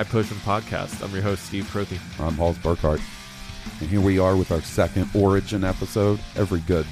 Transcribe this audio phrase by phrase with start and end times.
[0.00, 1.04] High Potion Podcast.
[1.04, 1.98] I'm your host, Steve Prothy.
[2.18, 3.02] I'm Halls Burkhart.
[3.80, 6.18] And here we are with our second Origin episode.
[6.36, 6.86] Every good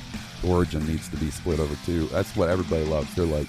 [0.47, 2.05] Origin needs to be split over two.
[2.09, 3.15] That's what everybody loves.
[3.15, 3.47] They're like,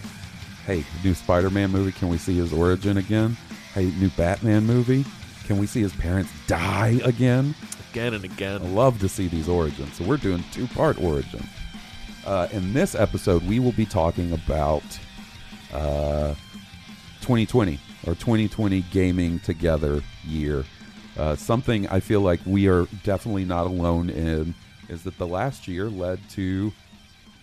[0.66, 3.36] hey, new Spider Man movie, can we see his origin again?
[3.74, 5.04] Hey, new Batman movie,
[5.44, 7.54] can we see his parents die again?
[7.92, 8.76] Again and I again.
[8.76, 9.94] love to see these origins.
[9.98, 11.46] So we're doing two part origin.
[12.26, 14.84] Uh, in this episode, we will be talking about
[15.74, 16.34] uh,
[17.20, 20.66] 2020 or 2020 gaming together year.
[21.18, 24.54] Uh, something I feel like we are definitely not alone in
[24.88, 26.72] is that the last year led to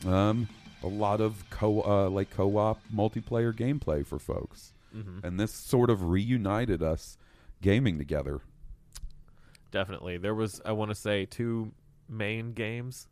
[0.06, 0.48] um,
[0.82, 4.72] a lot of co uh, like co-op multiplayer gameplay for folks,
[5.24, 7.18] and this sort of reunited us
[7.60, 8.40] gaming together.
[9.70, 10.16] Definitely.
[10.16, 11.72] There was, I want to say, two
[12.08, 13.08] main games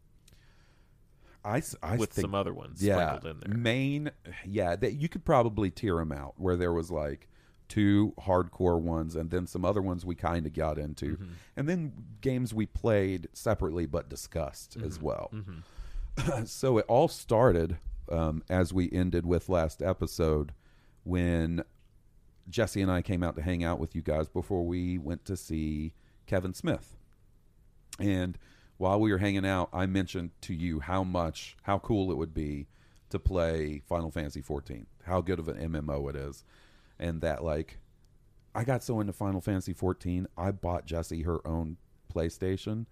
[1.44, 3.58] I with think some other ones yeah, sprinkled in there.
[3.58, 4.10] main,
[4.46, 7.28] yeah, that you could probably tear them out where there was like
[7.68, 11.32] two hardcore ones and then some other ones we kind of got into, Mm-hmm.
[11.56, 15.06] and then games we played separately but discussed as Mm-hmm.
[15.06, 15.30] well.
[16.46, 17.78] so it all started
[18.10, 20.52] um, as we ended with last episode
[21.04, 21.62] when
[22.48, 25.36] Jesse and I came out to hang out with you guys before we went to
[25.36, 25.94] see
[26.26, 26.96] Kevin Smith.
[27.98, 28.38] And
[28.76, 32.34] while we were hanging out, I mentioned to you how much, how cool it would
[32.34, 32.66] be
[33.10, 36.44] to play Final Fantasy 14, how good of an MMO it is,
[36.98, 37.78] and that like
[38.54, 41.76] I got so into Final Fantasy 14, I bought Jessie her own
[42.12, 42.86] PlayStation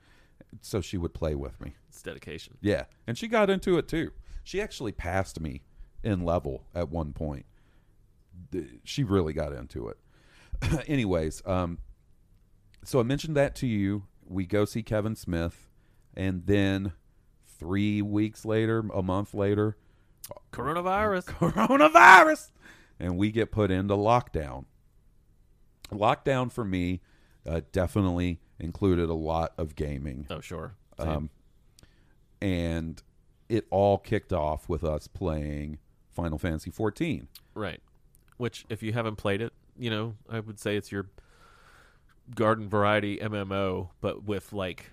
[0.61, 1.75] so she would play with me.
[1.89, 2.59] It's dedication.
[2.61, 4.13] Yeah, and she got into it too.
[4.45, 5.63] She actually passed me
[6.03, 7.47] in level at one point.
[8.85, 9.99] She really got into it.
[10.89, 11.79] Anyways, um,
[12.85, 14.05] so I mentioned that to you.
[14.27, 15.69] We go see Kevin Smith,
[16.15, 16.93] and then
[17.47, 19.77] three weeks later, a month later,
[20.53, 21.25] Coronavirus.
[21.27, 22.51] coronavirus,
[22.99, 24.65] and we get put into lockdown.
[25.91, 27.01] Lockdown for me
[27.47, 30.27] uh, definitely included a lot of gaming.
[30.31, 30.75] Oh, sure.
[30.99, 31.31] Um,
[32.41, 33.03] and
[33.49, 35.79] it all kicked off with us playing
[36.11, 37.29] Final Fantasy 14.
[37.55, 37.81] right.
[38.39, 41.07] Which, if you haven't played it, you know, I would say it's your
[42.35, 44.91] garden variety MMO, but with like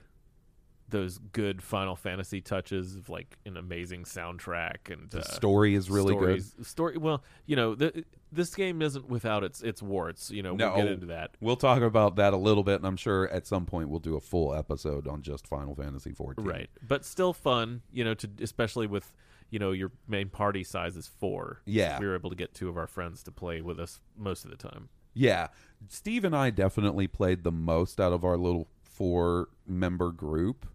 [0.89, 5.89] those good Final Fantasy touches of like an amazing soundtrack and The uh, story is
[5.89, 10.31] really stories, Story, well, you know, th- this game isn't without its its warts.
[10.31, 11.31] You know, we'll get into that.
[11.39, 14.16] We'll talk about that a little bit, and I'm sure at some point we'll do
[14.16, 16.45] a full episode on just Final Fantasy 14.
[16.45, 17.81] Right, but still fun.
[17.91, 19.13] You know, to especially with
[19.50, 21.61] you know your main party size is four.
[21.66, 22.00] Yeah.
[22.00, 24.51] we were able to get two of our friends to play with us most of
[24.51, 24.89] the time.
[25.13, 25.47] Yeah.
[25.88, 30.66] Steve and I definitely played the most out of our little four member group.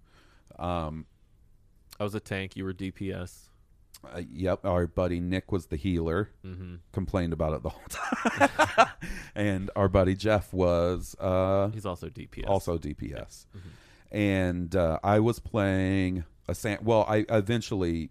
[0.59, 1.07] Um,
[1.99, 2.57] I was a tank.
[2.57, 3.49] You were DPS.
[4.05, 6.31] uh, yep, our buddy Nick was the healer.
[6.45, 6.77] Mm-hmm.
[6.93, 8.89] Complained about it the whole time.
[9.35, 12.47] and our buddy Jeff was uh, He's also DPS.
[12.49, 13.47] also DPS.
[14.11, 16.79] And uh, I was playing a sam.
[16.83, 18.11] Well, I eventually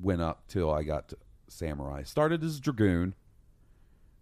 [0.00, 1.16] went up till I got to
[1.48, 2.02] samurai.
[2.02, 3.14] Started as a dragoon,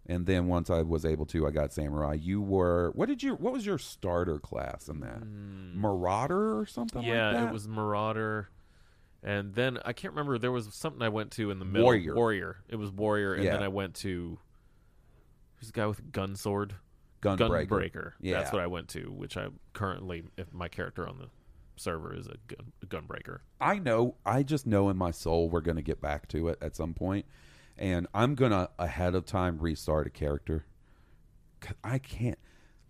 [0.09, 2.15] and then once I was able to, I got samurai.
[2.15, 3.35] You were what did you?
[3.35, 5.23] What was your starter class in that?
[5.27, 7.03] Marauder or something?
[7.03, 7.07] Mm.
[7.07, 7.49] yeah, like that?
[7.49, 8.49] it was Marauder.
[9.23, 10.39] And then I can't remember.
[10.39, 11.85] There was something I went to in the middle.
[11.85, 12.15] Warrior.
[12.15, 12.57] Warrior.
[12.69, 13.53] It was Warrior, and Yeah.
[13.53, 14.39] then I went to
[15.57, 16.75] who's the guy with gun sword?
[17.23, 17.67] Gunbreaker.
[17.67, 18.13] Gunbreaker.
[18.21, 18.39] Yeah.
[18.39, 21.29] That's what I went to, which I currently, if my character on the
[21.77, 23.39] server is a, gun, a gunbreaker.
[23.61, 24.17] I know.
[24.25, 26.95] I just know in my soul we're going to get back to it at some
[26.95, 27.27] point.
[27.79, 30.67] And I'm gonna ahead of time restart a character.
[31.85, 32.39] I can't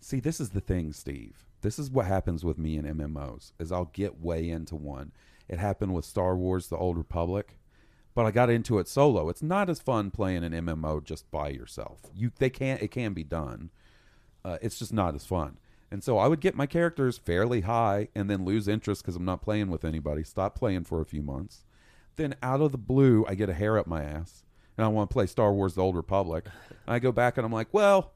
[0.00, 0.20] see.
[0.20, 1.44] This is the thing, Steve.
[1.62, 3.52] This is what happens with me in MMOs.
[3.58, 5.12] Is I'll get way into one.
[5.48, 7.58] It happened with Star Wars: The Old Republic,
[8.14, 9.28] but I got into it solo.
[9.28, 12.00] It's not as fun playing an MMO just by yourself.
[12.14, 12.82] You they can't.
[12.82, 13.70] It can be done.
[14.44, 15.58] Uh, it's just not as fun.
[15.90, 19.24] And so I would get my characters fairly high and then lose interest because I'm
[19.24, 20.24] not playing with anybody.
[20.24, 21.64] Stop playing for a few months.
[22.16, 24.45] Then out of the blue, I get a hair up my ass
[24.76, 26.46] and I want to play Star Wars The Old Republic.
[26.86, 28.12] And I go back and I'm like, well,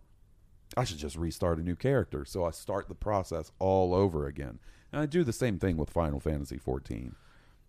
[0.77, 2.25] I should just restart a new character.
[2.25, 4.59] So I start the process all over again.
[4.93, 7.15] And I do the same thing with Final Fantasy 14.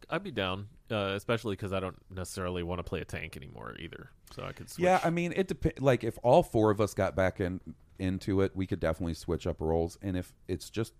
[0.09, 3.75] I'd be down, uh, especially because I don't necessarily want to play a tank anymore
[3.79, 4.09] either.
[4.35, 4.83] So I could switch.
[4.83, 5.79] Yeah, I mean, it depends.
[5.79, 7.61] Like, if all four of us got back in
[7.99, 9.97] into it, we could definitely switch up roles.
[10.01, 10.93] And if it's just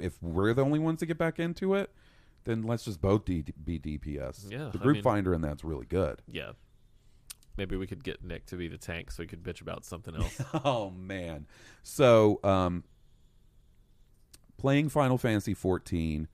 [0.00, 1.90] if we're the only ones to get back into it,
[2.44, 4.50] then let's just both D- be DPS.
[4.50, 6.22] Yeah, the I group mean- finder in that's really good.
[6.26, 6.52] yeah.
[7.60, 10.16] Maybe we could get Nick to be the tank so he could bitch about something
[10.16, 10.40] else.
[10.64, 11.46] oh man,
[11.82, 12.84] so um,
[14.56, 16.26] playing Final Fantasy 14,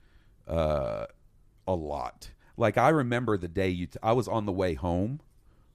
[0.46, 1.06] uh,
[1.67, 2.31] a lot.
[2.56, 5.19] Like I remember the day you, t- I was on the way home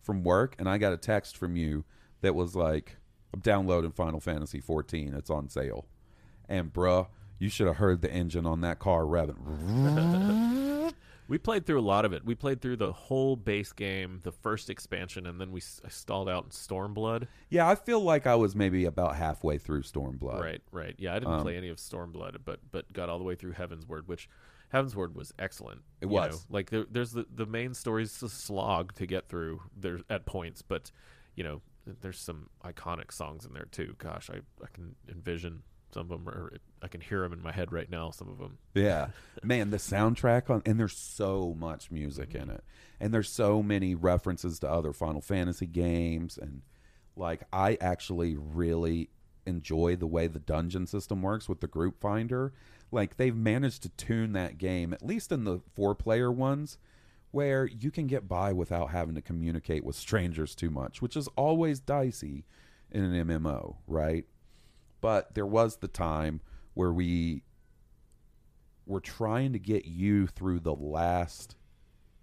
[0.02, 1.84] from work, and I got a text from you
[2.22, 2.96] that was like,
[3.34, 5.14] "I'm downloading Final Fantasy 14.
[5.14, 5.86] It's on sale."
[6.48, 7.08] And bruh,
[7.40, 10.94] you should have heard the engine on that car revving.
[11.32, 12.26] we played through a lot of it.
[12.26, 16.28] We played through the whole base game, the first expansion, and then we s- stalled
[16.28, 17.28] out in Stormblood.
[17.50, 20.42] yeah, I feel like I was maybe about halfway through Stormblood.
[20.42, 20.94] Right, right.
[20.98, 23.54] Yeah, I didn't Um, play any of Stormblood, but but got all the way through
[23.54, 24.28] Heavensward, which
[24.74, 25.82] Heavensward was excellent.
[26.02, 26.32] It you was.
[26.34, 26.56] know.
[26.56, 30.62] like there, there's the the main story's a slog to get through there at points,
[30.62, 30.92] but
[31.36, 31.62] you know
[32.02, 33.96] there's some iconic songs in there too.
[34.00, 35.64] Gosh, I I can envision
[35.94, 38.12] some of them, or I can hear them in my head right now.
[38.12, 38.58] Some of them.
[38.74, 39.08] Yeah,
[39.44, 42.52] man, the soundtrack on and there's so much music in mm-hmm.
[42.52, 42.64] it,
[43.00, 46.62] and there's so many references to other Final Fantasy games, and
[47.16, 49.10] like I actually really
[49.46, 52.54] enjoy the way the dungeon system works with the group finder.
[52.92, 56.78] Like they've managed to tune that game, at least in the four player ones,
[57.32, 61.28] where you can get by without having to communicate with strangers too much, which is
[61.38, 62.46] always dicey
[62.92, 64.26] in an MMO, right?
[65.02, 66.42] But there was the time
[66.74, 67.44] where we
[68.86, 71.56] we're trying to get you through the last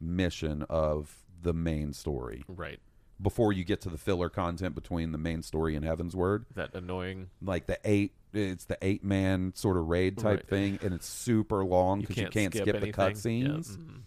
[0.00, 2.78] mission of the main story Right.
[3.22, 6.44] before you get to the filler content between the main story and Heavensward.
[6.54, 7.30] That annoying.
[7.40, 10.48] Like the eight, it's the eight man sort of raid type Right.
[10.48, 12.92] thing, and it's super long because can't, you can't skip, anything.
[12.92, 13.70] the cutscenes.
[13.70, 13.84] Yeah.
[13.84, 14.00] mhm.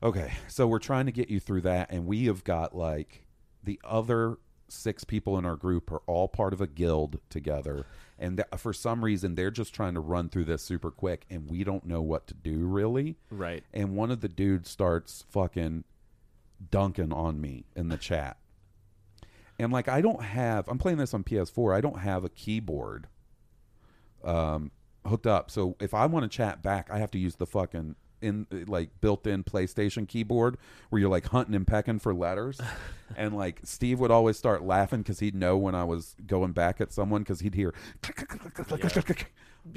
[0.00, 3.24] Okay, so we're trying to get you through that, and we have got like
[3.64, 4.38] the other
[4.68, 7.86] six people in our group are all part of a guild together,
[8.18, 11.50] and th- for some reason they're just trying to run through this super quick, and
[11.50, 13.16] we don't know what to do really.
[13.30, 13.64] Right.
[13.72, 15.84] And one of the dudes starts fucking
[16.70, 18.36] dunking on me in the chat,
[19.58, 23.08] and like I don't have, I'm playing this on PS4, I don't have a keyboard
[24.24, 24.70] um,
[25.06, 25.50] hooked up.
[25.50, 28.90] So if I want to chat back, I have to use the fucking in like
[29.00, 30.56] built-in PlayStation keyboard
[30.90, 32.60] where you're like hunting and pecking for letters.
[33.16, 36.80] and like Steve would always start laughing because he'd know when I was going back
[36.80, 37.72] at someone because he'd hear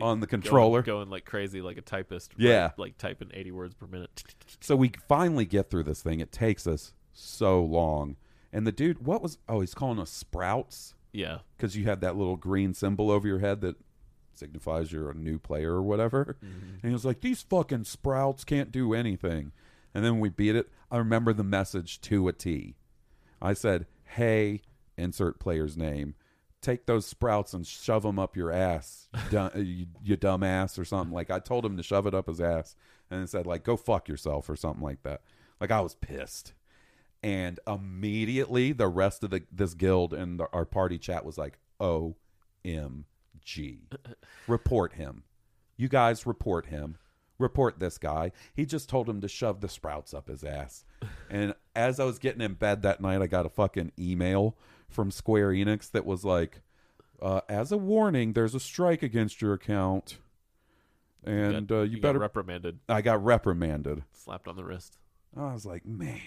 [0.02, 0.82] on the controller.
[0.82, 2.34] Going, going like crazy, like a typist.
[2.38, 2.64] Yeah.
[2.64, 2.80] right?
[2.80, 4.24] Like typing 80 words per minute.
[4.64, 6.20] So we finally get through this thing.
[6.20, 8.16] It takes us so long.
[8.54, 9.40] And the dude, what was?
[9.50, 11.40] Oh, he's calling us sprouts Yeah.
[11.58, 13.76] because you have that little green symbol over your head that
[14.38, 16.38] signifies you're a new player or whatever.
[16.44, 16.76] Mm-hmm.
[16.82, 19.52] And he was like, "These fucking sprouts can't do anything."
[19.94, 20.70] And then we beat it.
[20.90, 22.76] I remember the message to a T.
[23.42, 24.62] I said, "Hey,
[24.98, 26.16] insert player's name.
[26.62, 30.78] Take those sprouts and shove them up your ass, you, dumb, you, you dumb ass,
[30.80, 32.76] or something." Like I told him to shove it up his ass,
[33.10, 35.22] and said like, "Go fuck yourself" or something like that.
[35.60, 36.54] Like I was pissed
[37.24, 41.60] and immediately the rest of the this guild and the, our party chat was like
[43.46, 43.96] omg
[44.48, 45.24] report him.
[45.78, 46.98] You guys report him.
[47.38, 48.32] Report this guy.
[48.54, 50.86] He just told him to shove the sprouts up his ass.
[51.30, 54.58] And as i was getting in bed that night i got a fucking email
[54.90, 56.62] from square enix that was like
[57.22, 60.18] uh, as a warning there's a strike against your account.
[61.24, 64.04] And got, uh, you, got better reprimanded, i got reprimanded.
[64.12, 64.98] Slapped on the wrist.
[65.38, 66.20] I was like, man,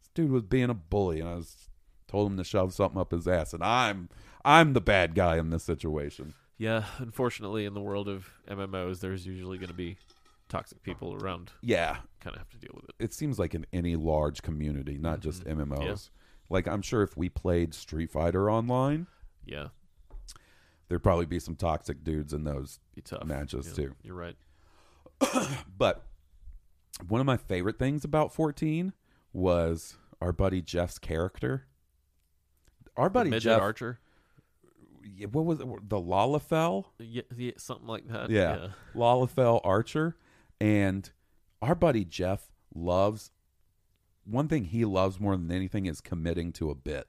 [0.00, 1.68] this dude was being a bully, and I was
[2.10, 4.08] told him to shove something up his ass, and I'm
[4.44, 6.34] I'm the bad guy in this situation.
[6.58, 9.96] Yeah, unfortunately, in the world of MMOs, there's usually going to be
[10.50, 11.52] toxic people around.
[11.62, 12.94] Yeah, Kind of have to deal with it.
[12.98, 15.30] it seems like in any large community, not mm-hmm.
[15.30, 15.84] just MMOs.
[15.84, 15.94] Yeah.
[16.50, 19.06] Like I'm sure if we played Street Fighter online,
[19.46, 19.68] Yeah,
[20.88, 22.80] there'd probably be some toxic dudes in those
[23.24, 23.94] matches Yeah, too.
[24.02, 24.36] You're right.
[25.78, 26.04] But
[27.08, 28.92] one of my favorite things about 14
[29.32, 31.66] was our buddy Jeff's character.
[32.96, 33.98] Our buddy Midget Jeff, Archer.
[35.16, 35.66] yeah, what was it?
[35.88, 36.84] The Lalafell?
[36.98, 38.30] Yeah, yeah, something like that.
[38.30, 40.16] Yeah, Lalafell Archer,
[40.60, 41.10] and
[41.62, 43.30] our buddy Jeff loves.
[44.24, 47.08] One thing he loves more than anything is committing to a bit,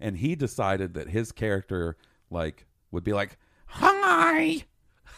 [0.00, 1.96] and he decided that his character
[2.30, 4.64] like would be like, "Hi."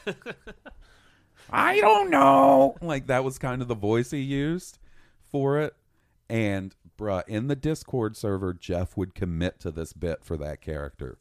[1.50, 2.76] I don't know.
[2.80, 4.78] Like that was kind of the voice he used
[5.30, 5.74] for it.
[6.28, 11.18] And bruh, in the Discord server, Jeff would commit to this bit for that character.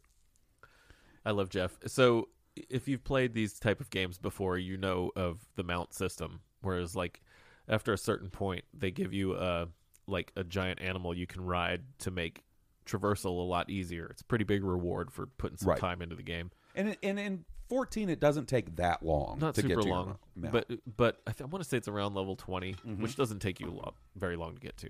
[1.26, 1.78] I love Jeff.
[1.88, 6.42] So if you've played these type of games before, you know of the mount system.
[6.62, 7.22] Whereas like
[7.68, 9.68] after a certain point, they give you a
[10.08, 12.44] like a giant animal you can ride to make
[12.86, 14.08] traversal a lot easier.
[14.08, 15.80] It's a pretty big reward for putting some Right.
[15.80, 16.52] time into the game.
[16.76, 19.88] And in- and in 14 it doesn't take that long Not to super get to
[19.88, 23.02] your long, but but I, th- I want to say it's around level 20, Mm-hmm.
[23.02, 24.90] which doesn't take you a lot, very long to get to.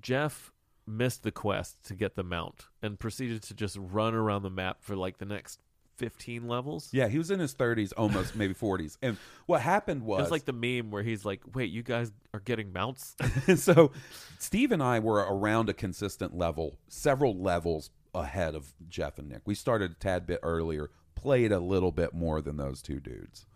[0.00, 0.52] Jeff
[0.86, 4.78] missed the quest to get the mount and proceeded to just run around the map
[4.80, 5.60] for like the next
[5.96, 6.88] 15 levels.
[6.92, 8.96] yeah, he was in his 30s, almost maybe 40s.
[9.02, 12.10] And what happened It was was like the meme where he's like, "Wait, you guys
[12.34, 13.14] are getting mounts?"
[13.56, 13.92] so
[14.38, 19.42] Steve and I were around a consistent level, several levels ahead of Jeff and Nick.
[19.44, 23.46] We started a tad bit earlier, played a little bit more than those two dudes.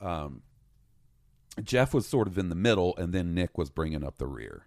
[0.00, 0.42] Um,
[1.64, 4.66] Jeff was sort of in the middle, and then Nick was bringing up the rear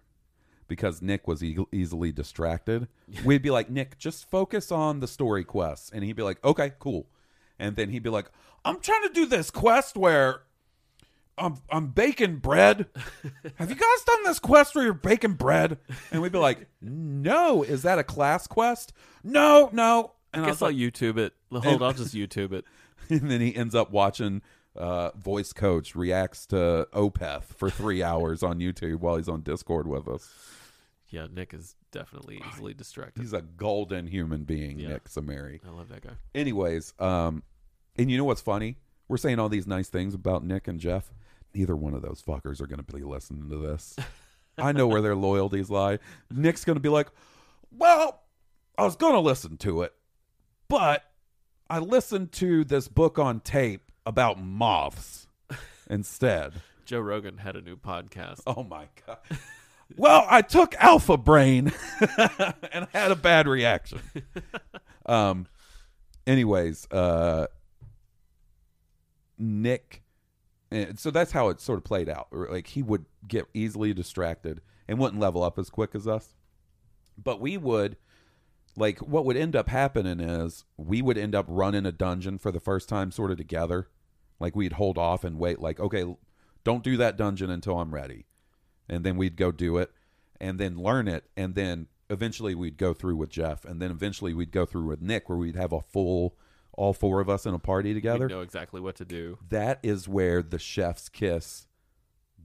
[0.68, 2.88] because Nick was e- easily distracted.
[3.24, 5.90] We'd be like, Nick, just focus on the story quests.
[5.92, 7.06] And he'd be like, okay, cool.
[7.58, 8.30] And then he'd be like,
[8.64, 10.42] I'm trying to do this quest where
[11.36, 12.86] I'm I'm baking bread.
[13.56, 15.78] Have you guys done this quest where you're baking bread?
[16.12, 18.92] And we'd be like, No, is that a class quest?
[19.22, 20.12] No, no.
[20.32, 21.32] And I I guess was I'll like, YouTube it.
[21.52, 22.64] Hold, I'll just YouTube it.
[23.10, 24.42] and then he ends up watching
[24.76, 29.86] uh, voice coach reacts to Opeth for three hours on YouTube while he's on Discord
[29.86, 30.32] with us.
[31.08, 33.20] Yeah, Nick is definitely easily distracted.
[33.20, 34.88] He's a golden human being, Yeah.
[34.88, 35.60] Nick Samari.
[35.66, 36.14] I love that guy.
[36.34, 37.42] Anyways, um,
[37.96, 38.78] and you know what's funny?
[39.06, 41.12] We're saying all these nice things about Nick and Jeff.
[41.54, 43.94] Neither one of those fuckers are going to be listening to this.
[44.58, 46.00] I know where their loyalties lie.
[46.32, 47.08] Nick's going to be like,
[47.70, 48.22] "Well,
[48.76, 49.92] I was going to listen to it,
[50.68, 51.04] but
[51.70, 55.26] I listened to this book on tape about moths
[55.88, 58.40] instead." Joe Rogan had a new podcast.
[58.46, 59.18] Oh my god.
[59.96, 61.72] Well, I took Alpha Brain
[62.72, 64.00] and had a bad reaction.
[65.06, 65.46] Um
[66.26, 67.46] anyways, uh
[69.38, 70.02] Nick
[70.70, 72.28] and so that's how it sort of played out.
[72.32, 76.34] Like he would get easily distracted and wouldn't level up as quick as us.
[77.22, 77.98] But we would
[78.76, 82.50] like what would end up happening is we would end up running a dungeon for
[82.50, 83.88] the first time sort of together.
[84.40, 86.04] Like we'd hold off and wait like okay,
[86.64, 88.26] don't do that dungeon until I'm ready.
[88.88, 89.90] And then we'd go do it
[90.40, 94.34] and then learn it and then eventually we'd go through with Jeff and then eventually
[94.34, 96.36] we'd go through with Nick where we'd have a full
[96.76, 98.28] all four of us in a party together.
[98.28, 99.38] know exactly what to do.
[99.48, 101.66] That is where the chef's kiss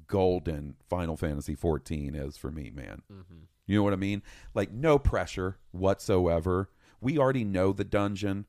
[0.08, 3.02] golden Final Fantasy 14 is for me, man.
[3.12, 3.44] Mm-hmm.
[3.70, 4.24] You know what I mean?
[4.56, 6.72] Like no pressure whatsoever.
[7.02, 8.48] We already know the dungeon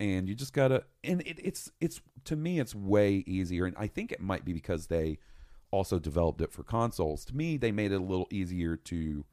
[0.00, 3.76] and you just got to and it, it's it's to me it's way easier and
[3.78, 5.18] I think it might be because they
[5.70, 7.26] also developed it for consoles.
[7.26, 9.26] To me, they made it a little easier to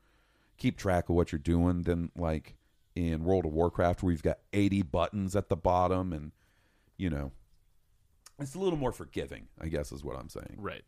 [0.57, 2.57] keep track of what you're doing than like
[2.95, 6.33] in World of Warcraft where you've got 80 buttons at the bottom and
[6.97, 7.31] you know
[8.39, 10.57] it's a little more forgiving, I guess is what I'm saying.
[10.57, 10.83] Right.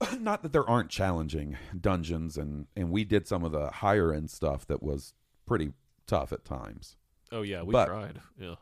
[0.20, 4.30] Not that there aren't challenging dungeons and and we did some of the higher end
[4.30, 5.14] stuff that was
[5.46, 5.72] pretty
[6.06, 6.96] tough at times.
[7.32, 8.20] Oh yeah, we But- tried.
[8.38, 8.54] Yeah.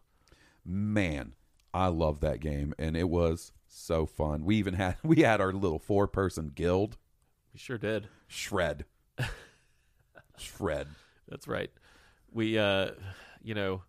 [0.64, 1.34] Man,
[1.72, 4.44] I love that game and it was so fun.
[4.44, 6.96] We even had we had our little four person guild
[7.52, 8.08] We sure did.
[8.26, 8.84] shred.
[10.36, 10.88] shred.
[11.28, 11.70] That's right.
[12.32, 12.90] We uh
[13.42, 13.82] you know,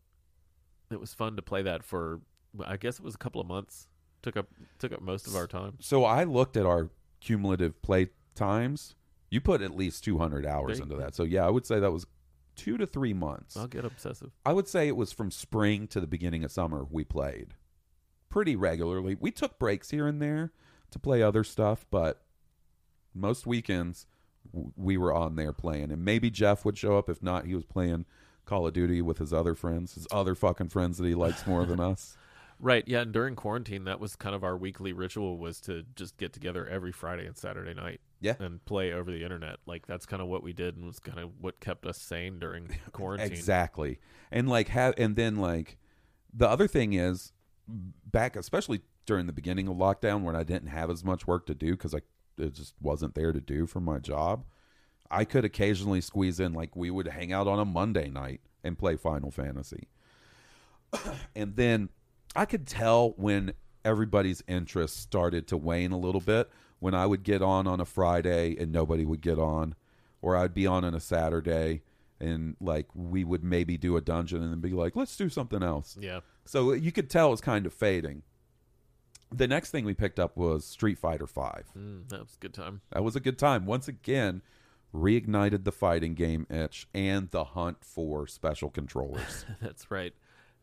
[0.91, 2.21] it was fun to play that for
[2.63, 3.87] I guess it was a couple of months.
[4.21, 4.47] Took up
[4.79, 5.73] took up most of our time.
[5.79, 6.89] So I looked at our
[7.19, 8.95] cumulative play times.
[9.29, 11.15] You put at least 200 hours you into that.
[11.15, 12.05] So yeah, I would say that was
[12.55, 13.55] 2 to 3 months.
[13.55, 14.31] I'll get obsessive.
[14.45, 17.53] I would say it was from spring to the beginning of summer we played
[18.29, 19.15] pretty regularly.
[19.19, 20.51] We took breaks here and there
[20.91, 22.23] to play other stuff, but
[23.13, 24.05] most weekends
[24.51, 25.91] w- we were on there playing.
[25.91, 27.09] And maybe Jeff would show up.
[27.09, 28.05] If not, he was playing
[28.45, 31.65] Call of Duty with his other friends, his other fucking friends that he likes more
[31.65, 32.17] than us.
[32.61, 36.17] Right, yeah, and during quarantine that was kind of our weekly ritual was to just
[36.17, 38.01] get together every Friday and Saturday night.
[38.19, 38.35] Yeah.
[38.37, 39.57] And play over the internet.
[39.65, 42.37] Like that's kind of what we did and was kind of what kept us sane
[42.37, 43.31] during quarantine.
[43.31, 43.99] Exactly.
[44.29, 45.77] And like have and then like
[46.33, 47.31] the other thing is
[47.67, 51.55] back especially during the beginning of lockdown when I didn't have as much work to
[51.55, 52.01] do cuz I
[52.37, 54.43] it just wasn't there to do for my job.
[55.09, 58.77] I could occasionally squeeze in like we would hang out on a Monday night and
[58.77, 59.87] play Final Fantasy.
[61.35, 61.89] and then
[62.36, 67.24] I could tell when everybody's interest started to wane a little bit when I would
[67.24, 69.75] get on on a Friday and nobody would get on
[70.21, 71.81] or I'd be on on a Saturday
[72.19, 75.63] and like we would maybe do a dungeon and then be like let's do something
[75.63, 75.98] else.
[76.00, 76.19] Yeah.
[76.45, 78.24] So you could tell it was kind of fading.
[79.31, 81.65] The next thing we picked up was Street Fighter 5.
[81.77, 82.81] Mm, that was a good time.
[82.91, 83.67] That was a good time.
[83.67, 84.41] Once again,
[84.93, 89.45] reignited the fighting game itch and the hunt for special controllers.
[89.62, 90.13] That's right.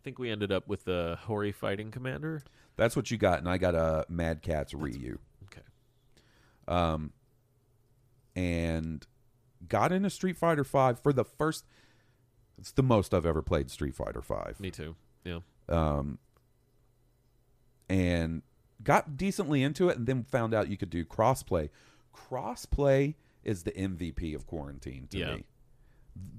[0.07, 2.45] I think we ended up with the Hori Fighting Commander.
[2.77, 5.19] That's what you got, and I got a Mad Catz Ryu.
[5.47, 5.63] Okay.
[6.69, 7.13] Um,
[8.37, 9.05] and
[9.67, 11.65] got into Street Fighter Five for the first.
[12.57, 14.61] It's the most I've ever played Street Fighter Five.
[14.61, 14.95] Me too.
[15.25, 15.41] Yeah.
[15.69, 16.21] um,
[17.89, 18.43] and
[18.85, 21.69] got decently into it, and then found out you could do crossplay.
[22.15, 25.35] Crossplay is the MVP of quarantine to Yeah.
[25.35, 25.45] me.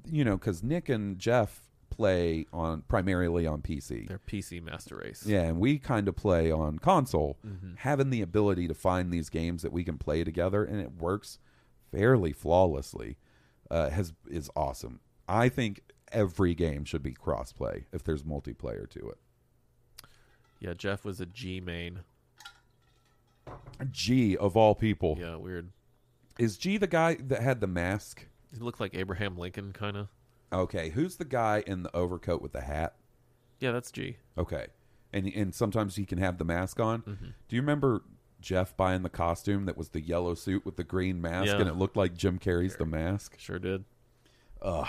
[0.05, 1.66] You know, because Nick and Jeff
[1.97, 4.07] play on primarily on PC.
[4.07, 5.23] Their PC Master Race.
[5.25, 7.37] Yeah, and we kind of play on console.
[7.77, 11.39] Having the ability to find these games that we can play together and it works
[11.91, 13.17] fairly flawlessly
[13.71, 14.99] uh, has is awesome.
[15.27, 19.17] I think every game should be crossplay if there's multiplayer to it.
[20.59, 21.99] Yeah, Jeff was a G main.
[23.91, 25.17] G of all people.
[25.19, 25.71] Yeah, weird.
[26.39, 28.27] Is G the guy that had the mask?
[28.53, 30.07] He looked like Abraham Lincoln, kind of.
[30.51, 32.95] Okay, who's the guy in the overcoat with the hat?
[33.59, 34.17] Yeah, that's G.
[34.37, 34.67] Okay,
[35.11, 37.01] and and sometimes he can have the mask on.
[37.01, 37.25] Mm-hmm.
[37.47, 38.03] Do you remember
[38.39, 41.59] Jeff buying the costume that was the yellow suit with the green mask, Yeah.
[41.59, 43.35] and it looked like Jim Carrey's The Mask?
[43.39, 43.83] Sure did.
[44.61, 44.87] Ugh.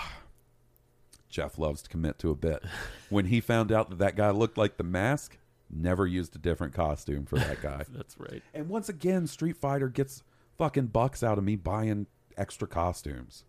[1.29, 2.63] Jeff loves to commit to a bit.
[3.09, 5.37] when he found out that that guy looked like The Mask,
[5.69, 7.85] never used a different costume for that guy.
[7.93, 8.41] That's right.
[8.53, 10.23] and once again, Street Fighter gets
[10.57, 13.43] fucking bucks out of me buying extra costumes.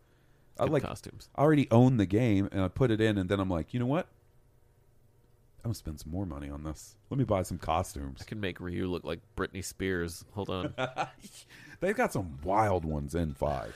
[0.61, 1.29] I like costumes.
[1.35, 3.81] I already own the game and I put it in and then I'm like, you
[3.81, 4.07] know what?
[5.63, 6.97] I'm gonna spend some more money on this.
[7.11, 8.19] Let me buy some costumes.
[8.23, 10.25] I can make Ryu look like Britney Spears.
[10.33, 10.75] Hold on.
[11.81, 13.75] They've got some wild ones in five.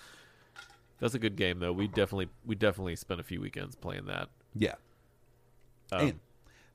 [0.98, 1.72] That's a good game though.
[1.72, 4.28] We definitely we definitely spent a few weekends playing that.
[4.54, 4.74] Yeah.
[5.92, 6.20] Um, and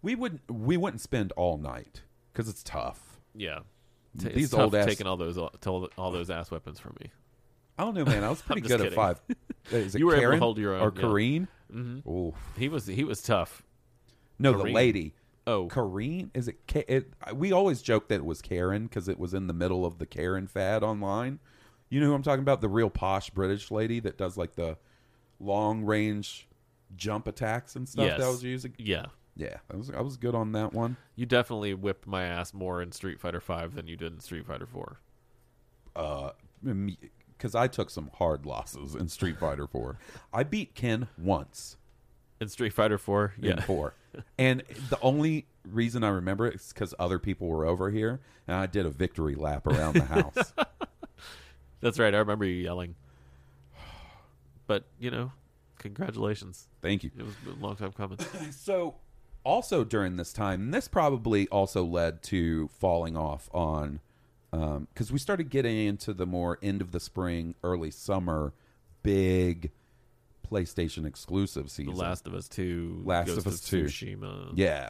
[0.04, 3.20] we wouldn't we wouldn't spend all night because it's tough.
[3.36, 3.60] yeah.
[4.20, 7.10] T- These old ass- taking all those all, all those ass weapons from me.
[7.78, 8.24] I don't know, man.
[8.24, 9.22] I was pretty good at five.
[9.72, 11.02] Is it You were able to Karen hold your own, or yeah.
[11.02, 11.48] Kareen?
[11.74, 12.60] Mm-hmm.
[12.60, 13.64] He was he was tough.
[14.40, 15.14] No, the lady.
[15.48, 16.30] Oh, Kareen?
[16.34, 16.68] Is it?
[16.68, 19.86] Ka- it we always joke that it was Karen because it was in the middle
[19.86, 21.40] of the Karen fad online.
[21.90, 22.62] You know who I'm talking about?
[22.62, 24.78] The real posh British lady that does like the
[25.40, 26.48] long range
[26.96, 28.20] jump attacks and stuff yes.
[28.20, 28.74] that I was using.
[28.78, 29.08] Yeah.
[29.36, 30.98] Yeah, I was I was good on that one.
[31.16, 34.46] You definitely whipped my ass more in Street Fighter Five than you did in Street
[34.46, 35.00] Fighter Four.
[35.96, 36.32] Uh,
[37.42, 39.98] because I took some hard losses in Street Fighter Four.
[40.32, 41.76] I beat Ken once
[42.40, 43.96] In Street Fighter Four, in yeah, four,
[44.38, 48.56] and the only reason I remember it is because other people were over here, and
[48.56, 50.54] I did a victory lap around the house.
[51.82, 52.14] that's right.
[52.14, 52.96] I remember you yelling.
[54.68, 55.34] But you know,
[55.80, 56.68] congratulations.
[56.82, 57.12] Thank you.
[57.18, 58.20] It was a long time coming.
[58.52, 58.96] So,
[59.44, 64.00] also during this time, this probably also led to falling off on,
[64.54, 68.54] Um, because we started getting into the more end of the spring, early summer,
[69.02, 69.72] big
[70.50, 71.96] PlayStation exclusive The season.
[71.96, 73.86] Last of Us Two, Last Ghost of Us 2.
[73.86, 74.52] Tsushima.
[74.56, 74.90] yeah,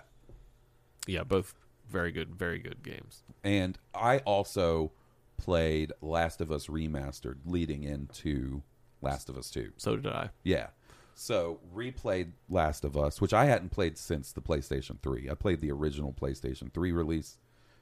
[1.07, 1.53] yeah, both
[1.89, 3.23] very good, very good games.
[3.43, 4.91] and I also
[5.37, 8.63] played Last of Us remastered leading into
[9.01, 9.71] Last of Us Two.
[9.77, 10.29] So did I.
[10.43, 10.67] Yeah.
[11.13, 15.29] So replayed Last of Us, which I hadn't played since the PlayStation 3.
[15.29, 17.37] I played the original PlayStation 3 release,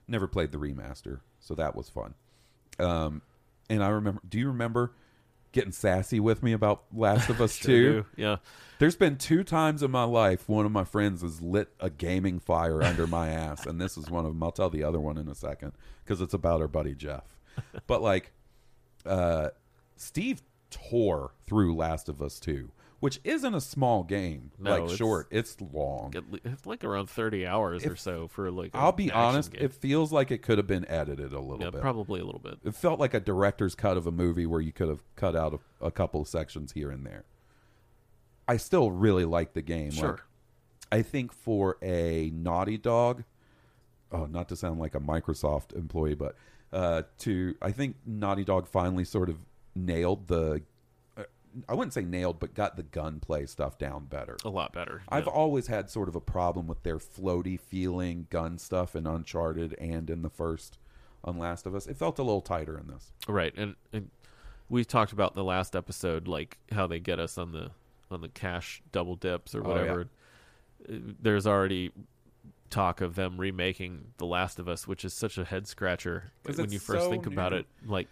[0.09, 2.13] never played the remaster, so that was fun.
[2.79, 3.21] Um,
[3.69, 4.93] and I remember, do you remember
[5.51, 7.91] getting sassy with me about Last of Us Sure 2?
[7.91, 8.05] do.
[8.15, 8.35] Yeah,
[8.79, 12.39] There's been two times in my life one of my friends has lit a gaming
[12.39, 14.43] fire under my ass, and this is one of them.
[14.43, 17.23] I'll tell the other one in a second because it's about our buddy Jeff.
[17.87, 18.31] But like,
[19.05, 19.49] uh,
[19.97, 24.51] Steve tore through Last of Us 2, which isn't a small game.
[24.59, 26.13] No, like it's- short, it's long.
[26.43, 28.71] It's like around thirty hours or so for like.
[28.73, 29.63] I'll be honest, game.
[29.63, 31.81] it feels like it could have been edited a little yeah, bit.
[31.81, 32.59] probably a little bit.
[32.63, 35.59] It felt like a director's cut of a movie where you could have cut out
[35.81, 37.25] a, a couple of sections here and there.
[38.47, 39.91] I still really like the game.
[39.91, 40.09] Sure.
[40.11, 40.21] Like,
[40.91, 43.23] I think for a Naughty Dog,
[44.11, 46.35] oh, not to sound like a Microsoft employee, but
[46.73, 49.37] uh, to I think Naughty Dog finally sort of
[49.75, 50.63] nailed the.
[51.67, 54.37] I wouldn't say nailed, but got the gunplay stuff down better.
[54.45, 55.01] A lot better.
[55.09, 55.31] I've yeah.
[55.31, 60.09] always had sort of a problem with their floaty feeling gun stuff in Uncharted and
[60.09, 60.77] in the first
[61.23, 61.87] on Last of Us.
[61.87, 63.11] It felt a little tighter in this.
[63.27, 64.09] Right, and, and
[64.69, 67.71] we talked about the last episode, like how they get us on the
[68.11, 69.81] on the cash double dips or Oh, yeah.
[69.81, 70.01] whatever.
[70.87, 71.91] Uh, There's already
[72.69, 76.71] talk of them remaking The Last of Us, which is such a head scratcher when
[76.71, 77.65] you first so think about it.
[77.85, 78.07] Like,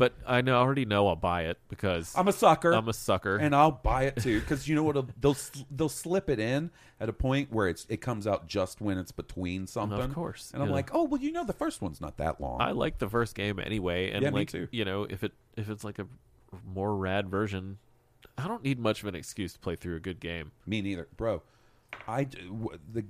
[0.00, 2.72] but I know already know I'll buy it because I'm a sucker.
[2.72, 3.36] I'm a sucker.
[3.36, 4.96] and I'll buy it too because you know what?
[5.20, 5.36] They'll
[5.70, 9.12] they'll slip it in at a point where it's it comes out just when it's
[9.12, 10.00] between something.
[10.00, 12.62] Of course, and I'm like, oh well, you know, the first one's not that long.
[12.62, 14.68] I like the first game anyway, and Yeah, me like too.
[14.72, 16.06] you know, if it if it's like a
[16.66, 17.76] more rad version,
[18.38, 20.52] I don't need much of an excuse to play through a good game.
[20.64, 21.42] Me neither, bro.
[22.08, 22.24] I
[22.90, 23.04] the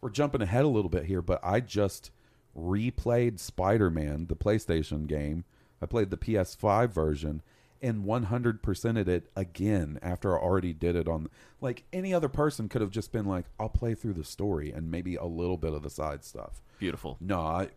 [0.00, 2.10] we're jumping ahead a little bit here, but I just
[2.58, 5.44] replayed Spider Man, the PlayStation game.
[5.80, 7.42] I played the PS5 version
[7.82, 11.28] and 100%ed it again after I already did it on.
[11.60, 14.90] Like any other person could have just been like, I'll play through the story and
[14.90, 16.62] maybe a little bit of the side stuff.
[16.78, 17.16] Beautiful.
[17.20, 17.68] No, I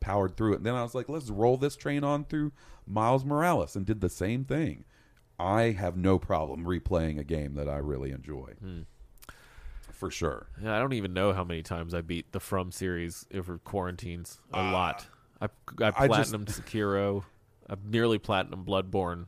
[0.00, 0.56] powered through it.
[0.56, 2.52] And then I was like, let's roll this train on through
[2.86, 4.84] Miles Morales and did the same thing.
[5.38, 8.54] I have no problem replaying a game that I really enjoy.
[8.60, 8.80] Hmm.
[9.92, 10.46] For sure.
[10.62, 14.38] Yeah, I don't even know how many times I beat the From series over quarantines.
[14.52, 14.72] A ah.
[14.72, 15.06] lot.
[15.40, 15.48] I
[15.80, 17.24] I platinum Sekiro.
[17.68, 19.26] I've nearly platinum Bloodborne.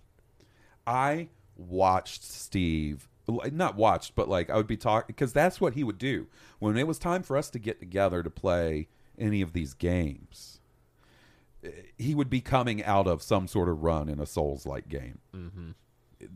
[0.86, 5.84] I watched Steve, not watched, but like I would be talking because that's what he
[5.84, 6.26] would do
[6.58, 10.60] when it was time for us to get together to play any of these games.
[11.64, 14.88] eh, He would be coming out of some sort of run in a Souls like
[14.88, 15.20] game.
[15.34, 15.70] Mm-hmm.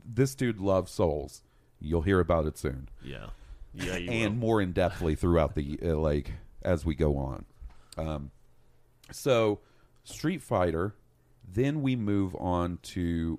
[0.05, 1.43] This dude loves Souls.
[1.81, 3.27] You'll hear about it soon, Yeah,
[3.75, 4.41] yeah, you and will.
[4.41, 7.45] more in depthly throughout the uh, like as we go on.
[7.99, 8.31] Um,
[9.11, 9.61] so
[10.05, 10.95] Street Fighter,
[11.47, 13.39] then we move on to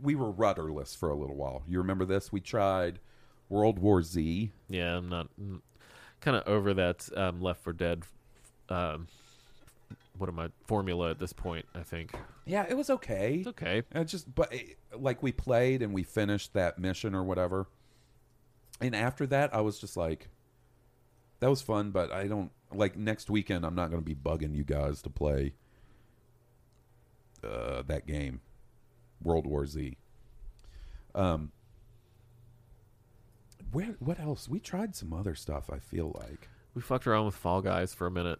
[0.00, 1.62] we were rudderless for a little while.
[1.66, 2.30] You remember this?
[2.30, 3.00] We tried
[3.48, 4.52] World War Z.
[4.68, 5.28] Yeah, I'm not
[6.20, 8.04] kind of over that um, Left 4 Dead.
[8.68, 9.08] Um,
[10.18, 11.66] what am I formula at this point?
[11.74, 12.12] I think
[12.46, 13.36] Yeah, it was okay.
[13.38, 13.82] it's okay.
[13.94, 17.66] It just but it, like we played and we finished that mission or whatever.
[18.80, 20.28] And after that, I was just like
[21.40, 24.54] that was fun, but I don't like next weekend I'm not going to be bugging
[24.54, 25.54] you guys to play
[27.44, 28.40] uh that game
[29.22, 29.96] World War Z.
[31.14, 31.52] Um
[33.72, 34.48] where what else?
[34.48, 36.48] We tried some other stuff, I feel like.
[36.74, 38.38] We fucked around with Fall Guys for a minute.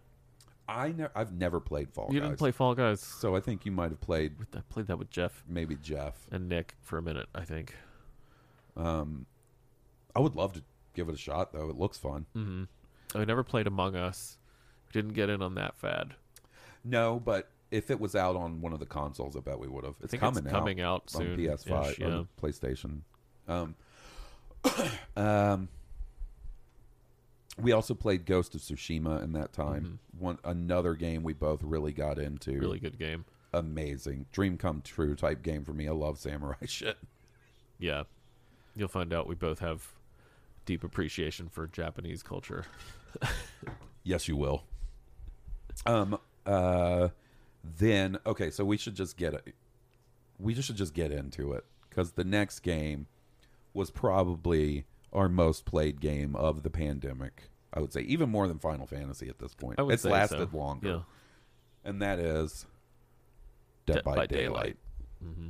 [0.69, 2.29] I ne- I've never played Fall you Guys.
[2.29, 3.01] didn't play Fall Guys.
[3.01, 6.15] so I think you might have played I played that with Jeff maybe Jeff.
[6.31, 7.29] and Nick for a minute.
[7.35, 7.75] I think.
[8.77, 9.27] Um
[10.15, 10.63] I would love to
[10.95, 11.69] give it a shot though.
[11.71, 12.27] It looks fun.
[12.35, 12.65] hmm
[13.17, 14.39] I never played Among Us.
[14.93, 16.15] Didn't get in on that fad.
[16.85, 19.85] No, but if it was out on one of the consoles, I bet we would
[19.85, 19.97] have.
[20.03, 21.39] It's coming it's out coming out on soon.
[21.39, 22.23] PS5 yeah.
[22.41, 23.01] PlayStation.
[23.49, 23.75] Um,
[25.17, 25.69] um,
[27.61, 29.99] we also played Ghost of Tsushima in that time.
[30.19, 32.53] One another game we both really got into.
[32.53, 32.61] Mm-hmm.
[32.61, 33.25] Really good game.
[33.53, 35.89] amazing, dream come true type game for me.
[35.89, 36.99] I love samurai shit.
[37.79, 38.05] Yeah.
[38.75, 39.87] You'll find out we both have
[40.67, 42.67] deep appreciation for Japanese culture.
[44.03, 44.65] Yes, you will.
[45.85, 46.19] Um.
[46.45, 47.09] Uh.
[47.79, 49.55] Then okay, so we should just get it.
[50.39, 53.07] We just should just get into it because the next game
[53.75, 57.45] was probably our most played game of the pandemic.
[57.75, 59.79] I would say even more than Final Fantasy at this point.
[59.81, 60.57] It's lasted so.
[60.57, 61.01] longer, Yeah.
[61.85, 62.67] and that is
[63.87, 64.77] Dead, by, Daylight.
[65.25, 65.49] Mm-hmm.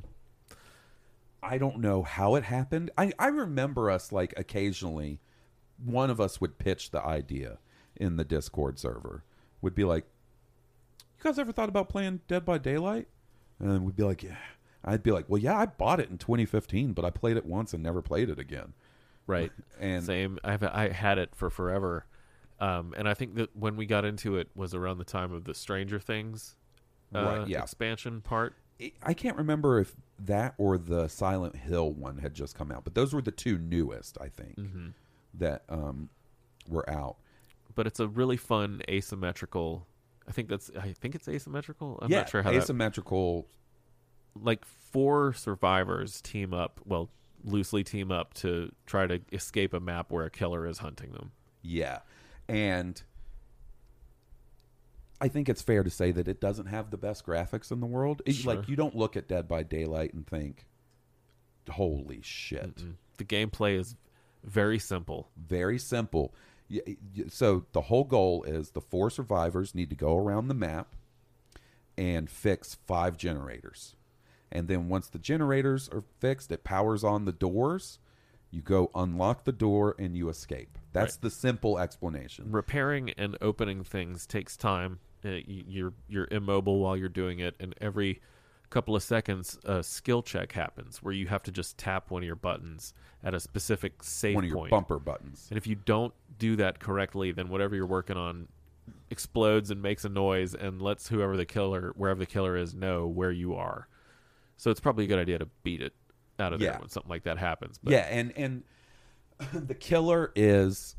[1.42, 2.90] I don't know how it happened.
[2.98, 5.20] I, I remember us like occasionally,
[5.84, 7.58] one of us would pitch the idea
[7.96, 9.24] in the Discord server.
[9.62, 10.04] Would be like,
[11.18, 13.08] "You guys ever thought about playing Dead by Daylight?"
[13.58, 14.36] And we'd be like, "Yeah."
[14.84, 17.74] I'd be like, "Well, yeah, I bought it in 2015, but I played it once
[17.74, 18.74] and never played it again."
[19.26, 19.50] Right.
[19.80, 20.38] And Same.
[20.44, 22.06] I've I had it for forever.
[22.60, 25.44] Um, and I think that when we got into it was around the time of
[25.44, 26.56] the Stranger Things
[27.14, 27.62] uh, Right, yeah.
[27.62, 28.54] expansion part.
[29.02, 32.94] I can't remember if that or the Silent Hill one had just come out, but
[32.94, 34.86] those were the two newest, I think, Mm-hmm.
[35.38, 36.09] That um,
[36.68, 37.16] were out.
[37.75, 39.87] But it's a really fun asymmetrical.
[40.29, 40.70] I think that's.
[40.81, 41.99] I think it's asymmetrical.
[42.03, 43.46] I'm yeah, not sure how that asymmetrical.
[44.35, 47.11] like four survivors team up well
[47.44, 51.31] loosely team up to try to escape a map where a killer is hunting them
[51.62, 52.01] Yeah.
[52.49, 53.01] And
[55.20, 57.87] I think it's fair to say that it doesn't have the best graphics in the
[57.87, 58.20] world.
[58.27, 58.55] It- Sure.
[58.55, 60.66] Like you don't look at Dead by Daylight and think,
[61.70, 62.83] "Holy shit."
[63.16, 63.96] the gameplay is
[64.46, 66.35] very simple Very simple.
[67.28, 70.94] So the whole goal is the four survivors need to go around the map
[71.98, 73.94] and fix five generators.
[74.50, 77.98] And then once the generators are fixed, it powers on the doors.
[78.50, 80.78] You go unlock the door and you escape.
[80.92, 81.22] That's Right.
[81.22, 82.50] the simple explanation.
[82.52, 87.74] repairing and opening things takes time uh, you're you're immobile while you're doing it, and
[87.80, 88.20] every
[88.70, 92.26] couple of seconds a skill check happens where you have to just tap one of
[92.26, 94.70] your buttons at a specific save One of your point.
[94.70, 95.46] bumper buttons.
[95.50, 98.48] And if you don't do that correctly, then whatever you're working on
[99.11, 103.07] explodes and makes a noise and lets whoever the killer, wherever the killer is, know
[103.07, 103.88] where you are.
[104.57, 105.92] So it's probably a good idea to beat it
[106.38, 106.72] out of Yeah.
[106.72, 107.79] there when something like that happens.
[107.83, 108.62] But yeah, and and
[109.52, 110.96] the killer is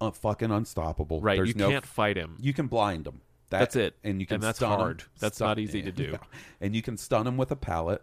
[0.00, 1.20] uh, fucking unstoppable.
[1.20, 2.36] right, There's you no can't fight him.
[2.40, 3.20] you can blind them.
[3.54, 3.96] That, That's it.
[4.02, 5.04] and you can And that's stun hard.
[5.20, 6.10] That's not easy to do.
[6.12, 6.18] Yeah.
[6.60, 8.02] And you can stun him with a pallet.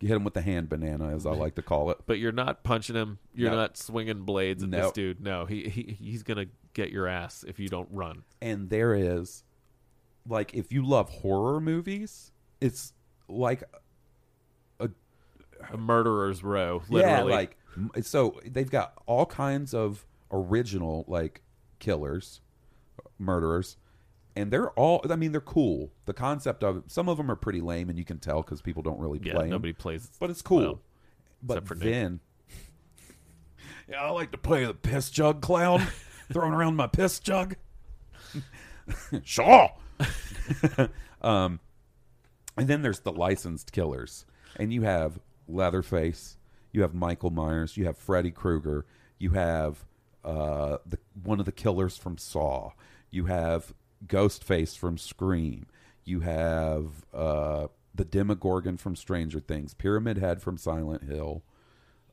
[0.00, 1.98] You hit him with the hand banana, as I like to call it.
[2.06, 3.18] but you're not punching him.
[3.34, 3.56] You're No.
[3.56, 5.20] not swinging blades at this dude.
[5.20, 8.22] No, he, he he's gonna get your ass if you don't run.
[8.42, 9.44] And there is,
[10.28, 12.92] like, if you love horror movies, it's
[13.28, 13.62] like
[14.80, 14.90] A
[15.72, 17.32] a murderer's row, literally.
[17.32, 17.56] Yeah, like
[18.02, 21.40] so they've got all kinds of original like
[21.78, 22.40] killers,
[23.18, 23.76] murderers,
[24.36, 25.04] and they're all.
[25.08, 25.92] I mean, they're cool.
[26.06, 28.82] The concept of some of them are pretty lame, and you can tell because people
[28.82, 29.50] don't really yeah, play 'em.
[29.50, 30.10] nobody plays.
[30.18, 30.60] But it's cool.
[30.60, 30.80] well,
[31.42, 31.82] but except for Nick.
[31.84, 32.20] then,
[33.88, 35.86] yeah, I like to play the piss jug clown,
[36.32, 37.56] throwing around my piss jug.
[39.22, 39.70] sure.
[41.22, 41.60] um,
[42.56, 46.36] and then there's the licensed killers, and you have Leatherface,
[46.72, 48.84] you have Michael Myers, you have Freddy Krueger,
[49.18, 49.84] you have
[50.24, 52.72] uh, the one of the killers from Saw,
[53.10, 53.72] you have
[54.06, 55.66] Ghostface from Scream,
[56.04, 61.42] you have uh, the Demogorgon from Stranger Things, Pyramid Head from Silent Hill.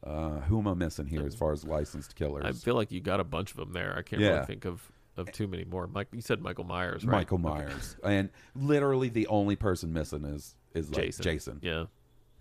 [0.03, 2.43] Uh, who am I missing here as far as licensed killers?
[2.45, 3.95] I feel like you got a bunch of them there.
[3.95, 4.29] I can't Yeah.
[4.35, 5.85] really think of, of too many more.
[5.85, 7.17] Mike, you said Michael Myers, right?
[7.17, 7.49] Michael Okay.
[7.49, 11.23] Myers, and literally the only person missing is is like Jason.
[11.23, 11.59] Jason.
[11.61, 11.85] Yeah.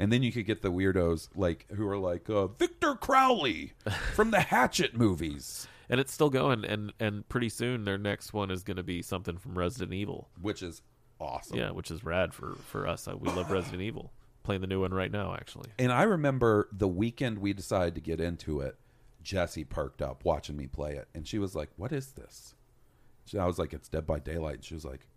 [0.01, 3.75] And then you could get the weirdos like who are like uh, Victor Crowley
[4.15, 8.51] from the Hatchet movies, And it's still going, and and pretty soon their next one
[8.51, 10.29] is going to be something from Resident Evil.
[10.41, 10.83] which is
[11.21, 11.59] awesome.
[11.59, 13.07] Yeah, which is rad for for us.
[13.09, 14.13] Uh, We love Resident Evil.
[14.43, 15.69] Playing the new one right now, actually.
[15.79, 18.79] And I remember the weekend we decided to get into it,
[19.23, 22.55] Jessie perked up watching me play it, and she was like, "What is this?"
[23.27, 25.09] She, I was like, "It's Dead by Daylight." And she was like,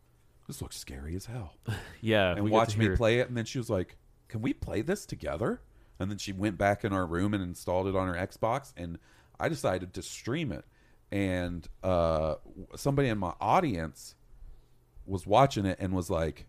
[0.48, 1.54] "This looks scary as hell."
[2.02, 3.96] Yeah, and watched me play it, and then she was like,
[4.34, 5.62] "Can we play this together?"
[6.00, 8.98] And then she went back in our room and installed it on her Xbox, and
[9.40, 10.66] I decided to stream it.
[11.12, 12.38] And uh,
[12.76, 14.16] somebody in my audience
[15.06, 16.48] was watching it and was like,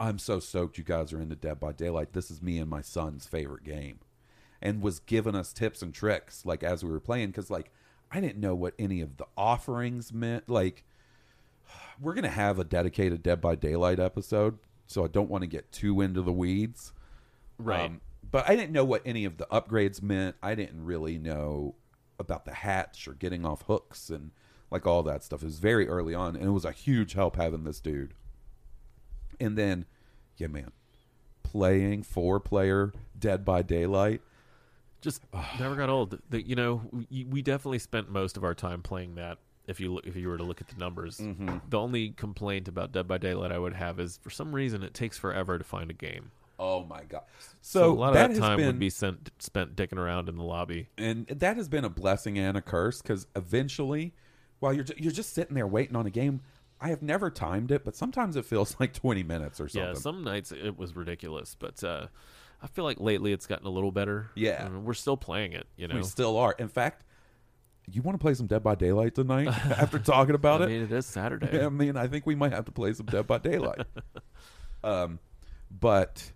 [0.00, 2.14] "I'm so stoked you guys are into Dead by Daylight.
[2.14, 3.98] This is me and my son's favorite game,"
[4.62, 7.70] and was giving us tips and tricks like as we were playing because like
[8.10, 10.84] I didn't know what any of the offerings meant, like
[12.00, 14.58] we're gonna have a dedicated Dead by Daylight episode,
[14.92, 16.92] so I don't want to get too into the weeds.
[17.58, 17.86] Right.
[17.86, 18.00] Um,
[18.30, 20.36] but I didn't know what any of the upgrades meant.
[20.42, 21.74] I didn't really know
[22.18, 24.30] about the hatch or getting off hooks and
[24.70, 25.42] like all that stuff.
[25.42, 28.14] It was very early on, and it was a huge help having this dude.
[29.38, 29.84] And then,
[30.36, 30.72] yeah, man,
[31.42, 34.22] playing four player Dead by Daylight.
[35.00, 35.22] just
[35.58, 36.18] never got old.
[36.30, 39.38] The, you know, we, we definitely spent most of our time playing that.
[39.66, 41.58] If you look, if you were to look at the numbers, Mm-hmm.
[41.68, 44.92] the only complaint about Dead by Daylight I would have is for some reason it
[44.94, 46.30] takes forever to find a game.
[46.58, 47.22] Oh my god!
[47.60, 50.28] So, So, a lot of that that time been, would be sent, spent dicking around
[50.28, 50.88] in the lobby.
[50.98, 54.14] and that has been a blessing and a curse because eventually,
[54.60, 56.40] while you're you're just sitting there waiting on a game,
[56.80, 59.88] I have never timed it, but sometimes it feels like 20 minutes or something.
[59.88, 62.06] Yeah, some nights it was ridiculous, but uh,
[62.60, 64.30] I feel like lately it's gotten a little better.
[64.36, 64.64] Yeah.
[64.66, 65.66] And we're still playing it.
[65.76, 66.54] You know, we still are.
[66.58, 67.04] In fact,
[67.92, 70.68] you want to play some Dead by Daylight tonight after talking about I it?
[70.68, 71.60] mean, it is Saturday.
[71.64, 73.86] I mean, I think we might have to play some Dead by Daylight.
[74.84, 75.18] um,
[75.70, 76.32] but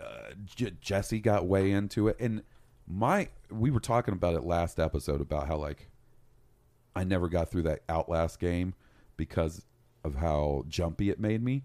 [0.00, 2.42] uh, J- Jesse got way into it, and
[2.86, 5.88] my we were talking about it last episode about how like
[6.96, 8.74] I never got through that Outlast game
[9.16, 9.64] because
[10.04, 11.64] of how jumpy it made me.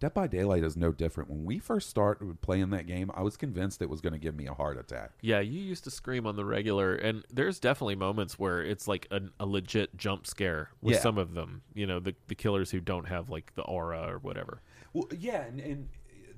[0.00, 1.28] Dead by Daylight is no different.
[1.28, 4.36] When we first started playing that game, I was convinced it was going to give
[4.36, 5.10] me a heart attack.
[5.22, 9.08] Yeah, you used to scream on the regular, and there's definitely moments where it's like
[9.10, 11.00] a, a legit jump scare with Yeah.
[11.00, 11.62] some of them.
[11.74, 14.62] You know, the the killers who don't have like the aura or whatever.
[14.92, 15.88] Well, yeah, and, and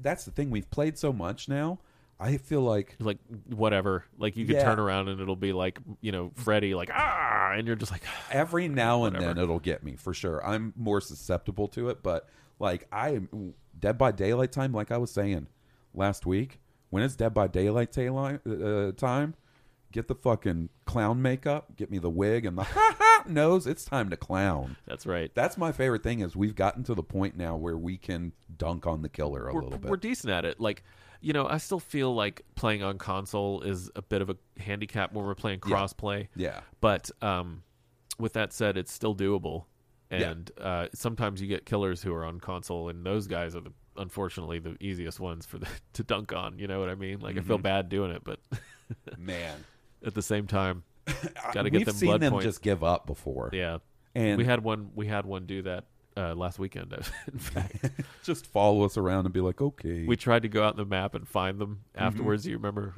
[0.00, 0.50] that's the thing.
[0.50, 1.80] We've played so much now.
[2.18, 3.18] I feel like Like
[3.48, 4.64] whatever, like you could Yeah.
[4.64, 8.02] turn around and it'll be like you know Freddy, like ah, and you're just like
[8.30, 9.34] every now and Whatever.
[9.34, 10.44] then it'll get me for sure.
[10.46, 12.28] I'm more susceptible to it, but
[12.60, 15.48] like I am Dead by Daylight time, like I was saying
[15.94, 19.34] last week, when it's Dead by Daylight daylight, uh, time,
[19.92, 23.66] get the fucking clown makeup, get me the wig and the ha ha nose.
[23.66, 24.76] It's time to clown.
[24.86, 25.34] that's right.
[25.34, 28.86] That's my favorite thing is we've gotten to the point now where we can dunk
[28.86, 29.90] on the killer a we're, little bit.
[29.90, 30.60] we're decent at it.
[30.60, 30.84] Like,
[31.22, 35.12] you know, I still feel like playing on console is a bit of a handicap
[35.12, 35.74] when we're playing Yeah.
[35.76, 36.28] crossplay.
[36.36, 36.60] yeah.
[36.80, 37.62] But um,
[38.18, 39.64] with that said, it's still doable.
[40.10, 40.30] Yeah.
[40.30, 43.72] and uh, sometimes you get killers who are on console, and those guys are the
[43.96, 46.58] unfortunately the easiest ones for the to dunk on.
[46.58, 47.20] You know what I mean?
[47.20, 47.48] Like I Mm-hmm.
[47.48, 48.40] feel bad doing it, but
[49.18, 49.64] Man,
[50.04, 50.82] at the same time,
[51.52, 52.44] got to get we've them seen them points.
[52.44, 53.50] just give up before.
[53.52, 53.78] yeah,
[54.14, 54.90] and we had one.
[54.94, 55.84] We had one do that
[56.16, 56.92] uh, last weekend.
[57.32, 57.84] In fact,
[58.24, 60.84] just follow us around and be like, okay, we tried to go out in the
[60.84, 62.04] map and find them Mm-hmm.
[62.04, 62.46] afterwards.
[62.46, 62.94] You remember?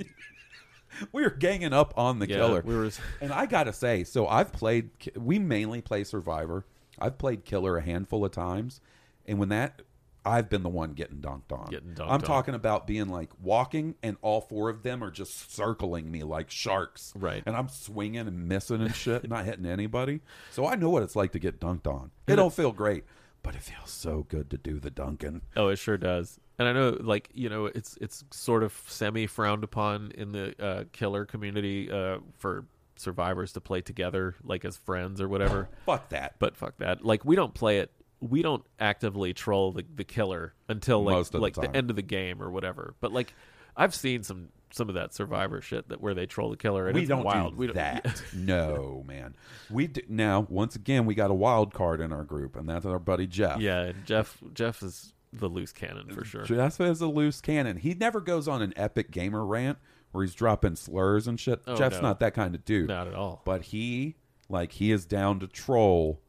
[1.13, 2.63] we were ganging up on the yeah, killer.
[2.65, 2.91] we were.
[3.21, 4.91] And I gotta say, so I've played.
[5.17, 6.65] We mainly play Survivor.
[6.99, 8.81] I've played Killer a handful of times,
[9.27, 9.83] and when that,
[10.25, 11.69] I've been the one getting dunked on.
[11.71, 12.21] Getting dunked I'm on.
[12.21, 16.51] talking about being like walking, and all four of them are just circling me like
[16.51, 17.13] sharks.
[17.17, 17.43] Right.
[17.45, 20.21] And I'm swinging and missing and shit, not hitting anybody.
[20.51, 22.13] So I know what it's like to get dunked on.
[22.27, 23.05] It don't feel great,
[23.43, 25.43] but it feels so good to do the dunking.
[25.57, 26.39] Oh, it sure does.
[26.59, 30.55] And I know, like you know, it's it's sort of semi frowned upon in the
[30.65, 32.67] uh, killer community uh, for
[33.03, 35.69] survivors to play together, like as friends or whatever.
[35.87, 36.37] Fuck that.
[36.39, 37.05] but fuck that.
[37.05, 37.91] Like we don't play it.
[38.21, 41.73] We don't actively troll the, the killer until like Most of the like the, time.
[41.77, 42.95] end of the game or whatever.
[43.01, 43.35] But like
[43.77, 46.95] I've seen some some of that survivor shit that where they troll the killer and
[46.95, 47.53] we it's don't wild.
[47.55, 48.23] do we don't that.
[48.35, 49.35] no, man.
[49.69, 52.87] We do, now once again we got a wild card in our group, and that's
[52.87, 53.61] our buddy Jeff.
[53.61, 56.45] Yeah, and Jeff Jeff is the loose cannon for sure.
[56.45, 57.77] Jeff is a loose cannon.
[57.79, 59.79] He never goes on an epic gamer rant
[60.13, 61.61] where he's dropping slurs and shit.
[61.67, 62.03] Oh, Jeff's no.
[62.03, 62.89] not that kind of dude.
[62.89, 63.43] Not at all.
[63.45, 64.17] But he,
[64.49, 66.21] like, he is down to troll,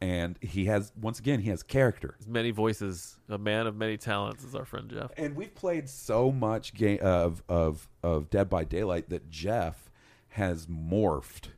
[0.00, 2.16] and he has once again he has character.
[2.20, 5.12] As many voices, a man of many talents is our friend Jeff.
[5.16, 9.90] And we've played so much game of of of Dead by Daylight that Jeff
[10.30, 11.48] has morphed.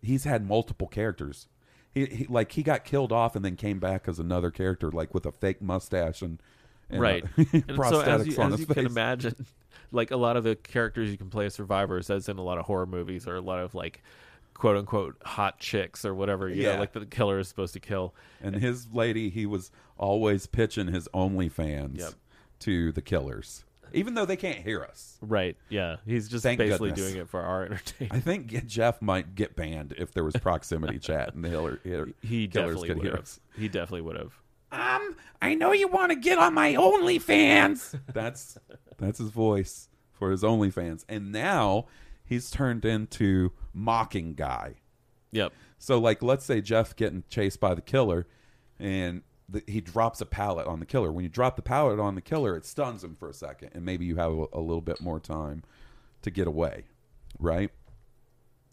[0.00, 1.48] He's had multiple characters.
[1.92, 5.14] He, he like he got killed off and then came back as another character, like
[5.14, 6.40] with a fake mustache and,
[6.90, 7.24] and, uh, right.
[7.36, 9.46] and so prosthetics as you, on as his you can imagine,
[9.92, 12.58] like a lot of the characters you can play as survivors, as in a lot
[12.58, 14.02] of horror movies or a lot of like
[14.54, 16.74] quote unquote hot chicks or whatever, you Yeah.
[16.74, 18.14] know, like the killer is supposed to kill.
[18.40, 22.12] And his lady, he was always pitching his OnlyFans Yep.
[22.60, 25.16] to the killers, even though they can't hear us.
[25.20, 25.56] Right.
[25.68, 25.96] Yeah.
[26.04, 27.10] He's just Thank basically goodness.
[27.12, 28.12] doing it for our entertainment.
[28.16, 31.80] I think Jeff might get banned if there was proximity chat and the killer,
[32.20, 33.22] He killers definitely could would hear have.
[33.22, 33.40] us.
[33.56, 34.32] He definitely would have.
[34.70, 37.98] Um, I know you want to get on my OnlyFans.
[38.12, 38.58] that's
[38.98, 41.86] that's his voice for his OnlyFans, and now
[42.24, 44.74] he's turned into mocking guy.
[45.30, 45.52] Yep.
[45.78, 48.26] So, like, let's say Jeff getting chased by the killer,
[48.78, 51.12] and the, he drops a pallet on the killer.
[51.12, 53.84] When you drop the pallet on the killer, it stuns him for a second, and
[53.84, 55.62] maybe you have a, a little bit more time
[56.22, 56.84] to get away,
[57.38, 57.70] right?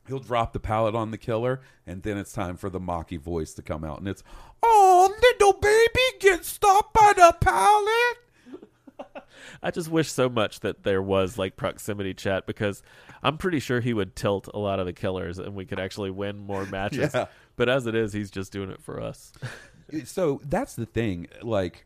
[0.08, 3.54] He'll drop the pallet on the killer, and then it's time for the mocky voice
[3.56, 4.24] to come out, and it's,
[4.62, 5.85] "Oh, little baby,
[6.20, 8.18] get stopped by the pallet."
[9.62, 12.82] I just wish so much that there was like proximity chat because
[13.24, 16.12] I'm pretty sure he would tilt a lot of the killers and we could actually
[16.12, 17.12] win more matches.
[17.14, 17.26] Yeah.
[17.56, 19.34] But as it is, he's just doing it for us.
[20.06, 21.86] so that's the thing like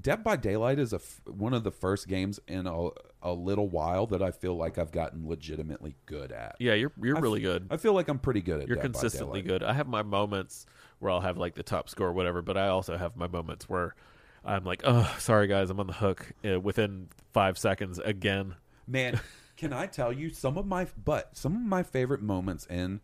[0.00, 2.88] dead by daylight is a f- one of the first games in a,
[3.22, 7.16] a little while that i feel like i've gotten legitimately good at yeah, you're you're
[7.16, 7.66] I really f- good.
[7.72, 8.68] i feel like i'm pretty good at it.
[8.68, 9.64] You're Dead consistently good.
[9.64, 10.64] I have my moments
[11.00, 13.68] where I'll have like the top score or whatever, but I also have my moments
[13.68, 13.94] where
[14.44, 18.54] I'm like, oh, sorry guys, I'm on the hook uh, within five seconds again.
[18.86, 19.18] man
[19.56, 22.98] can i tell you some of my but some of my favorite moments in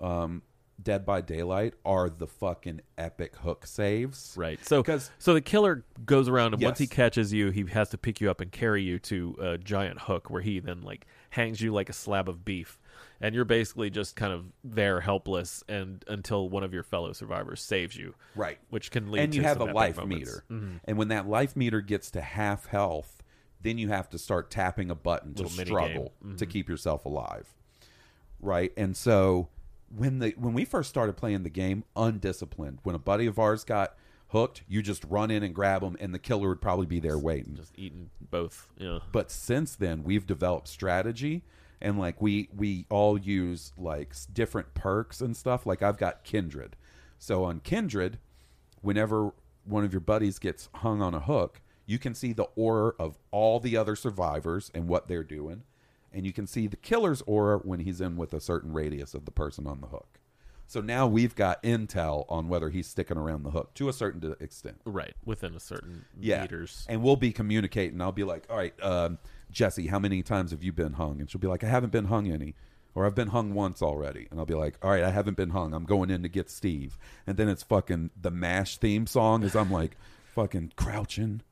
[0.00, 0.40] um
[0.82, 4.64] dead by daylight are the fucking epic hook saves Right.
[4.64, 7.98] So, 'Cause- so the killer goes around, and once he catches you, he has to
[7.98, 11.60] pick you up and carry you to a giant hook, where he then like hangs
[11.60, 12.77] you like a slab of beef,
[13.20, 17.62] and you're basically just kind of there, helpless, and until one of your fellow survivors
[17.62, 18.14] saves you.
[18.36, 18.58] Right.
[18.70, 20.40] Which can lead and you have a life moments.
[20.50, 20.64] Mm-hmm.
[20.66, 20.80] meter.
[20.84, 23.22] And when that life meter gets to half health,
[23.60, 26.36] then you have to start tapping a button to Little struggle game.
[26.36, 27.54] to keep yourself alive.
[28.40, 28.72] Right?
[28.76, 29.48] And so
[29.94, 33.64] when the when we first started playing the game undisciplined, when a buddy of ours
[33.64, 33.96] got
[34.28, 37.18] hooked, you just run in and grab him and the killer would probably be there
[37.18, 37.56] waiting.
[37.56, 38.68] Just eating both.
[38.76, 38.98] Yeah.
[39.10, 41.42] But since then, we've developed strategy,
[41.80, 45.66] and like we we all use like different perks and stuff.
[45.66, 46.76] Like I've got Kindred,
[47.18, 48.18] so on Kindred,
[48.80, 49.32] whenever
[49.64, 53.18] one of your buddies gets hung on a hook, you can see the aura of
[53.30, 55.62] all the other survivors and what they're doing,
[56.12, 59.24] and you can see the killer's aura when he's in with a certain radius of
[59.24, 60.18] the person on the hook.
[60.68, 64.36] So now we've got intel on whether he's sticking around the hook to a certain
[64.38, 65.14] extent Right.
[65.24, 66.42] Within a certain yeah.
[66.42, 66.84] meters.
[66.90, 68.02] And we'll be communicating.
[68.02, 69.16] I'll be like, all right, um,
[69.50, 71.20] Jesse, how many times have you been hung?
[71.20, 72.54] And she'll be like, I haven't been hung any.
[72.94, 74.26] Or I've been hung once already.
[74.30, 75.72] And I'll be like, all right, I haven't been hung.
[75.72, 76.98] I'm going in to get Steve.
[77.26, 79.96] And then it's fucking the MASH theme song as I'm like
[80.34, 81.42] fucking crouching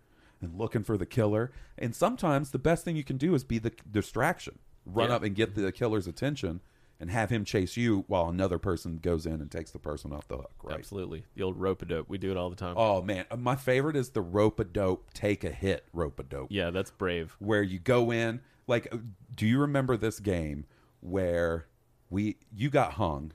[0.41, 1.53] and looking for the killer.
[1.79, 4.59] And sometimes the best thing you can do is be the distraction.
[4.85, 5.17] Run Yeah.
[5.17, 6.61] up and get the killer's attention.
[6.99, 10.27] And have him chase you while another person goes in and takes the person off
[10.29, 10.53] the hook.
[10.63, 10.79] Right.
[10.79, 11.25] Absolutely.
[11.35, 12.09] The old rope a dope.
[12.09, 12.75] We do it all the time.
[12.79, 16.49] Oh man, my favorite is the rope a dope take a hit rope a dope.
[16.51, 17.37] Yeah, that's brave.
[17.39, 18.99] Where you go in like uh,
[19.35, 20.65] do you remember this game
[21.01, 21.67] where
[22.09, 23.33] we you got hung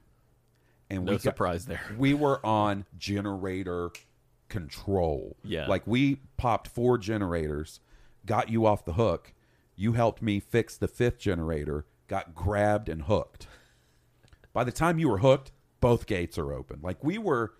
[0.89, 1.81] and No we got- surprise there.
[1.97, 3.91] we were on generator
[4.49, 5.37] control.
[5.43, 5.67] Yeah.
[5.67, 7.79] Like we popped four generators,
[8.25, 9.33] got you off the hook.
[9.75, 13.47] You helped me fix the fifth generator, got grabbed and hooked.
[14.51, 16.79] By the time you were hooked, both gates are open.
[16.83, 17.53] Like we were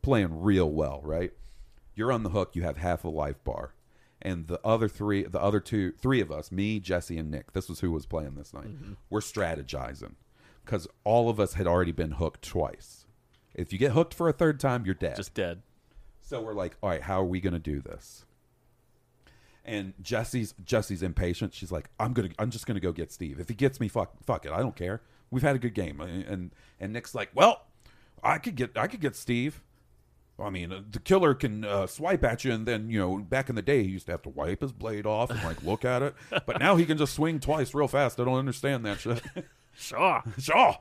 [0.00, 1.30] playing real well, right?
[1.94, 3.74] You're on the hook, you have half a life bar.
[4.22, 7.68] And the other three, the other two, three of us, me, Jesse, and Nick, this
[7.68, 8.68] was who was playing this night.
[8.68, 8.94] Mm-hmm.
[9.10, 10.14] We're strategizing
[10.64, 13.04] because all of us had already been hooked twice.
[13.54, 15.16] If you get hooked for a third time, you're dead.
[15.16, 15.60] Just dead.
[16.22, 18.24] So we're like, all right, how are we going to do this?
[19.64, 21.54] And Jesse's Jesse's impatient.
[21.54, 23.38] She's like, I'm gonna, I'm just gonna go get Steve.
[23.38, 25.02] If he gets me, fuck, fuck it, I don't care.
[25.30, 26.00] We've had a good game.
[26.00, 26.50] And
[26.80, 27.66] and Nick's like, well,
[28.22, 29.62] I could get, I could get Steve.
[30.38, 33.48] I mean, uh, the killer can uh, swipe at you, and then you know, back
[33.48, 35.84] in the day, he used to have to wipe his blade off and like look
[35.84, 36.14] at it.
[36.30, 38.18] But now he can just swing twice real fast.
[38.18, 39.22] I don't understand that shit.
[39.74, 40.22] Sure.
[40.38, 40.76] Shaw.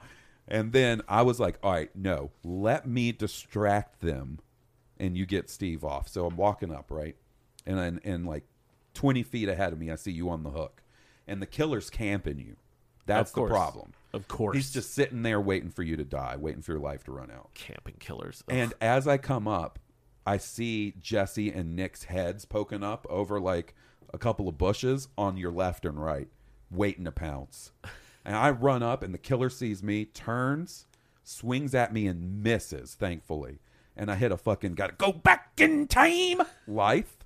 [0.48, 4.40] And then I was like, all right, no, let me distract them
[5.00, 6.10] and you get Steve off.
[6.10, 7.16] So I'm walking up, right?
[7.66, 8.44] And then, and like
[9.02, 10.84] 20 feet ahead of me, I see you on the hook.
[11.28, 12.56] And the killer's camping you.
[13.08, 13.94] That's the problem.
[14.14, 14.56] Of course.
[14.56, 17.32] He's just sitting there waiting for you to die, waiting for your life to run
[17.32, 17.50] out.
[17.56, 18.44] camping killers.
[18.48, 18.56] Ugh.
[18.56, 19.80] And as I come up,
[20.24, 23.74] I see Jesse and Nick's heads poking up over like
[24.14, 26.28] a couple of bushes on your left and right,
[26.70, 27.72] waiting to pounce.
[28.24, 30.86] And I run up, and the killer sees me, turns,
[31.24, 33.58] swings at me, and misses, thankfully.
[33.98, 37.21] And I hit a fucking gotta go back in time life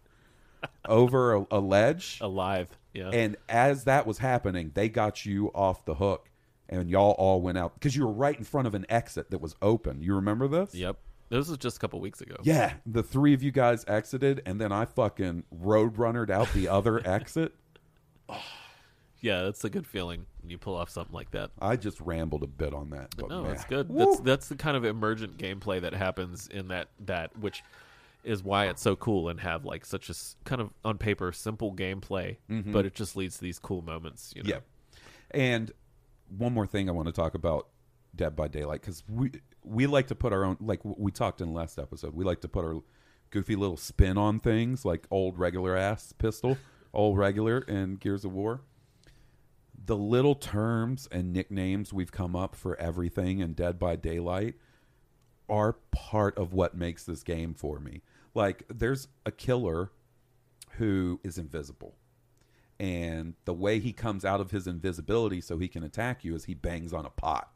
[0.87, 2.19] over a, a ledge.
[2.21, 2.69] alive.
[2.93, 3.09] Yeah.
[3.09, 6.29] And as that was happening, they got you off the hook,
[6.69, 9.39] and y'all all went out because you were right in front of an exit that
[9.41, 10.01] was open.
[10.01, 10.73] You remember this?
[10.73, 10.97] yep.
[11.27, 12.35] This was just a couple weeks ago.
[12.43, 16.67] Yeah, the three of you guys exited, and then I fucking road runnered out the
[16.67, 17.53] other exit.
[19.21, 21.49] Yeah, that's a good feeling when you pull off something like that.
[21.59, 23.89] I just rambled a bit on that, but No, man, that's good.
[23.89, 24.05] Woo!
[24.05, 27.63] That's that's the kind of emergent gameplay that happens in that that which
[28.25, 31.31] is why it's so cool and have like such a s- kind of on paper
[31.31, 32.71] simple gameplay, mm-hmm.
[32.71, 34.33] but it just leads to these cool moments.
[34.35, 34.49] You know?
[34.49, 34.63] Yep.
[35.31, 35.71] And
[36.35, 37.67] one more thing I want to talk about
[38.15, 39.31] Dead by Daylight because we
[39.63, 42.13] we like to put our own like we talked in the last episode.
[42.15, 42.81] We like to put our
[43.29, 46.57] goofy little spin on things, like old regular ass pistol,
[46.93, 48.61] old regular, and Gears of War.
[49.85, 54.55] The little terms and nicknames we've come up for everything in Dead by Daylight
[55.47, 58.01] are part of what makes this game for me.
[58.35, 59.91] Like, there's a killer
[60.77, 61.95] who is invisible
[62.79, 66.45] and the way he comes out of his invisibility so he can attack you is
[66.45, 67.49] he bangs on a pot.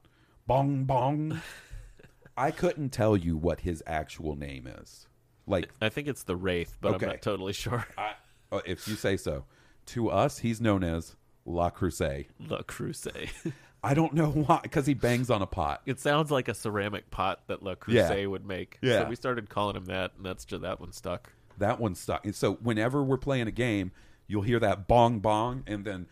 [0.48, 1.42] Bong bong.
[2.38, 5.08] I couldn't tell you what his actual name is.
[5.46, 7.06] Like I think it's the Wraith, but Okay.
[7.06, 7.86] I'm not totally sure.
[7.98, 8.14] I,
[8.52, 9.46] uh, if you say so.
[9.88, 11.16] To us, he's known as
[11.46, 12.28] La Crusade.
[12.48, 13.32] La Crusade.
[13.84, 15.82] I don't know why because he bangs on a pot.
[15.86, 18.78] it sounds like a ceramic pot that Le Creuset would make.
[18.82, 19.04] Yeah.
[19.04, 21.32] So we started calling him that, and that's just that one stuck.
[21.58, 22.26] That one stuck.
[22.26, 23.92] And so whenever we're playing a game,
[24.28, 26.08] you'll hear that bong bong, and then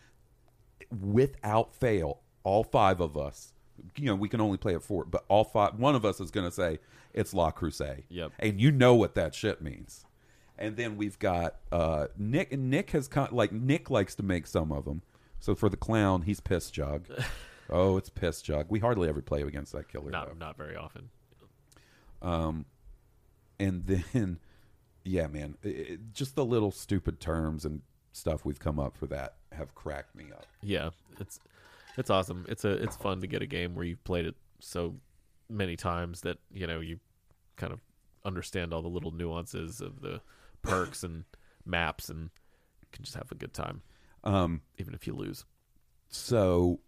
[1.00, 3.52] without fail, all five of us,
[3.96, 6.30] you know, we can only play it four, but all five, one of us is
[6.30, 6.78] going to say
[7.12, 8.04] it's La Crusade.
[8.08, 8.32] Yep.
[8.38, 10.04] And you know what that shit means.
[10.58, 12.52] And then we've got uh, Nick.
[12.52, 15.02] and Nick has con- like Nick likes to make some of them.
[15.40, 17.06] So for the clown, he's piss jug.
[17.70, 18.66] oh, it's piss jug.
[18.68, 20.10] We hardly ever play against that killer.
[20.10, 20.18] though.
[20.18, 21.10] Not not very often.
[22.22, 22.64] Um,
[23.60, 24.38] and then
[25.04, 27.80] yeah man it, it- just the little stupid terms and
[28.12, 30.90] stuff we've come up for that have cracked me up Yeah,
[31.20, 31.38] it's
[31.96, 32.46] it's awesome.
[32.48, 34.96] It's a it's fun to get a game where you've played it so
[35.48, 36.98] many times that you know you
[37.56, 37.80] kind of
[38.24, 40.20] understand all the little nuances of the
[40.62, 41.24] perks and
[41.64, 42.30] maps and
[42.92, 43.82] can just have a good time
[44.24, 45.44] um even if you lose.
[46.08, 46.80] so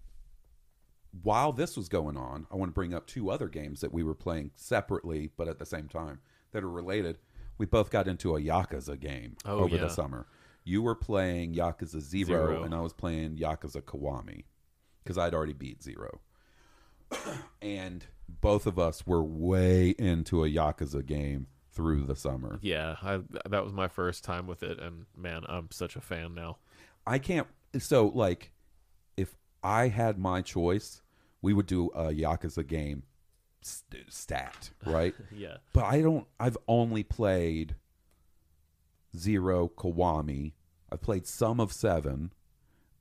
[1.22, 4.02] while this was going on i want to bring up two other games that we
[4.02, 6.20] were playing separately but at the same time
[6.52, 7.18] that are related
[7.58, 9.82] we both got into a yakuza game Oh, over yeah.
[9.82, 10.26] the summer
[10.64, 12.62] you were playing yakuza zero, Zero.
[12.62, 14.44] and i was playing yakuza kiwami
[15.02, 16.20] because i'd already beat zero
[17.62, 23.20] and both of us were way into a yakuza game through the summer Yeah, I
[23.48, 26.58] that was my first time with it, and man, I'm such a fan now.
[27.06, 27.46] I can't.
[27.78, 28.50] So, like,
[29.62, 31.02] I had my choice,
[31.42, 33.02] we would do a Yakuza game
[33.62, 35.14] st- stat, right?
[35.36, 36.26] Yeah, but I don't.
[36.38, 37.76] I've only played
[39.16, 40.52] Zero Kiwami.
[40.92, 42.32] I've played some of Seven,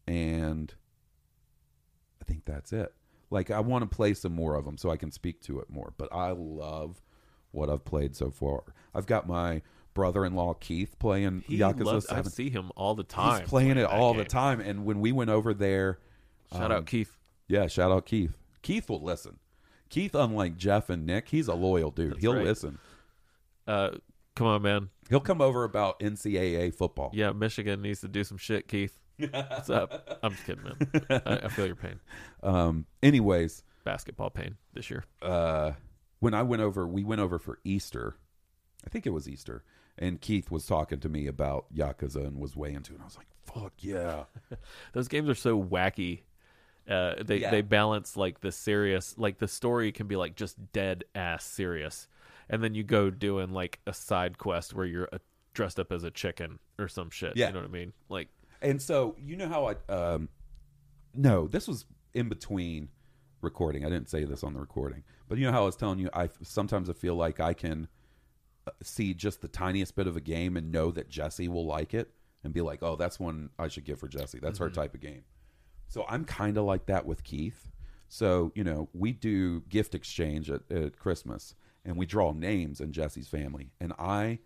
[0.08, 0.74] and
[2.22, 2.94] I think that's it.
[3.30, 5.70] Like I want to play some more of them so I can speak to it
[5.70, 5.94] more.
[5.98, 7.02] But I love
[7.52, 8.64] what I've played so far.
[8.94, 9.62] I've got my
[9.94, 12.32] brother-in-law Keith playing He Yakuza loves, I 7.
[12.32, 13.42] see him all the time.
[13.42, 14.60] He's playing it that all the time.
[14.62, 16.00] And when we went over there,
[16.52, 17.16] Shout out Keith.
[17.48, 18.38] yeah, shout out Keith.
[18.62, 19.38] Keith will listen.
[19.90, 22.18] Keith, unlike Jeff and Nick, he's a loyal dude.
[22.20, 22.44] He'll right.
[22.46, 22.78] listen.
[23.68, 23.92] Uh,
[24.36, 24.90] come on, man.
[25.10, 27.12] He'll come over about NCAA football.
[27.14, 29.00] Yeah, Michigan needs to do some shit, Keith.
[29.18, 30.20] What's up?
[30.24, 31.22] I'm just kidding, man.
[31.26, 32.00] I, I feel your pain.
[32.44, 32.86] Um.
[33.04, 35.04] Anyways, Basketball pain this year.
[35.22, 35.74] uh,
[36.20, 38.16] when I went over, we went over for Easter.
[38.86, 39.64] I think it was Easter,
[39.98, 42.96] and Keith was talking to me about Yakuza and was way into it.
[42.96, 44.24] And I was like, "Fuck yeah!"
[44.94, 46.22] Those games are so wacky.
[46.90, 47.52] Uh, they Yeah.
[47.52, 52.08] they balance like the serious, like the story can be like just dead ass serious,
[52.50, 55.20] and then you go doing like a side quest where you're uh
[55.54, 57.36] dressed up as a chicken or some shit.
[57.36, 57.48] Yeah.
[57.48, 57.94] you know what I mean?
[58.10, 58.30] Like
[58.62, 60.30] And so you know how I um
[61.14, 62.90] no, this was in between
[63.42, 63.86] recording.
[63.86, 65.04] I didn't say this on the recording.
[65.28, 67.88] But you know how I was telling you I sometimes I feel like I can
[68.68, 71.94] uh, see just the tiniest bit of a game and know that Jesse will like
[71.94, 72.12] it
[72.44, 74.40] and be like, "Oh, that's one I should give for Jesse.
[74.40, 75.24] That's her type of game."
[75.90, 77.68] So I'm kind of like that with Keith.
[78.08, 82.92] So, you know, we do gift exchange at, at Christmas and we draw names in
[82.94, 83.72] Jesse's family.
[83.82, 84.40] And I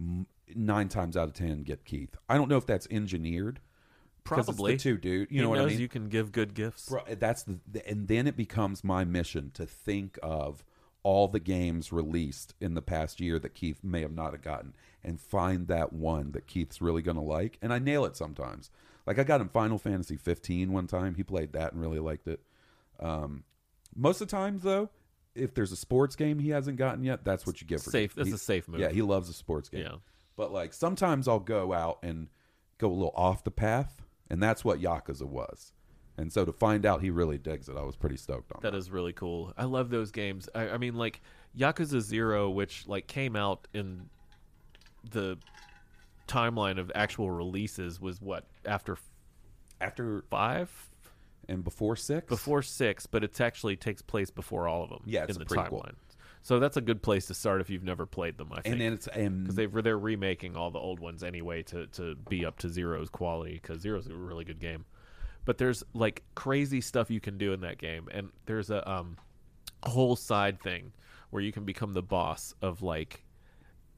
[0.00, 2.16] m- nine times out of ten get Keith.
[2.28, 3.60] I don't know if that's engineered.
[4.24, 4.76] 'cause it's the Probably.
[4.78, 5.30] two dude.
[5.30, 5.80] You he know what I knows mean?
[5.80, 6.88] you can give good gifts.
[6.88, 10.64] Bro, eh, that's the, the and then it becomes my mission to think of
[11.02, 14.74] all the games released in the past year that Keith may have not have gotten
[15.02, 18.70] and find that one that Keith's really going to like and I nail it sometimes.
[19.06, 21.14] Like I got him Final Fantasy 15 one time.
[21.14, 22.40] He played that and really liked it.
[23.00, 23.44] Um,
[23.94, 24.90] most of the times though,
[25.34, 28.14] if there's a sports game he hasn't gotten yet, that's what you get for Safe-
[28.14, 28.80] that's he- a safe move.
[28.80, 29.82] Yeah, he loves a sports game.
[29.82, 29.96] Yeah.
[30.36, 32.28] But like sometimes I'll go out and
[32.78, 35.72] go a little off the path, and that's what Yakuza was.
[36.16, 38.70] And so to find out he really digs it, I was pretty stoked on that.
[38.72, 39.52] That is really cool.
[39.56, 40.48] I love those games.
[40.54, 41.20] I, I mean, like
[41.58, 44.08] Yakuza Zero, which like came out in
[45.10, 45.36] the
[46.26, 48.96] timeline of actual releases, was what after
[49.80, 50.70] After five,
[51.48, 55.02] and before six, before six, but it actually takes place before all of them.
[55.04, 55.82] Yeah, it's in a the prequel.
[55.84, 55.94] timeline.
[56.42, 58.50] So that's a good place to start if you've never played them.
[58.52, 61.86] I think and then it's because they they're remaking all the old ones anyway to
[61.88, 64.84] to be up to Zero's quality because Zero's a really good game.
[65.46, 69.16] But there's like crazy stuff you can do in that game, and there's a um
[69.84, 70.92] whole side thing
[71.30, 73.24] where you can become the boss of like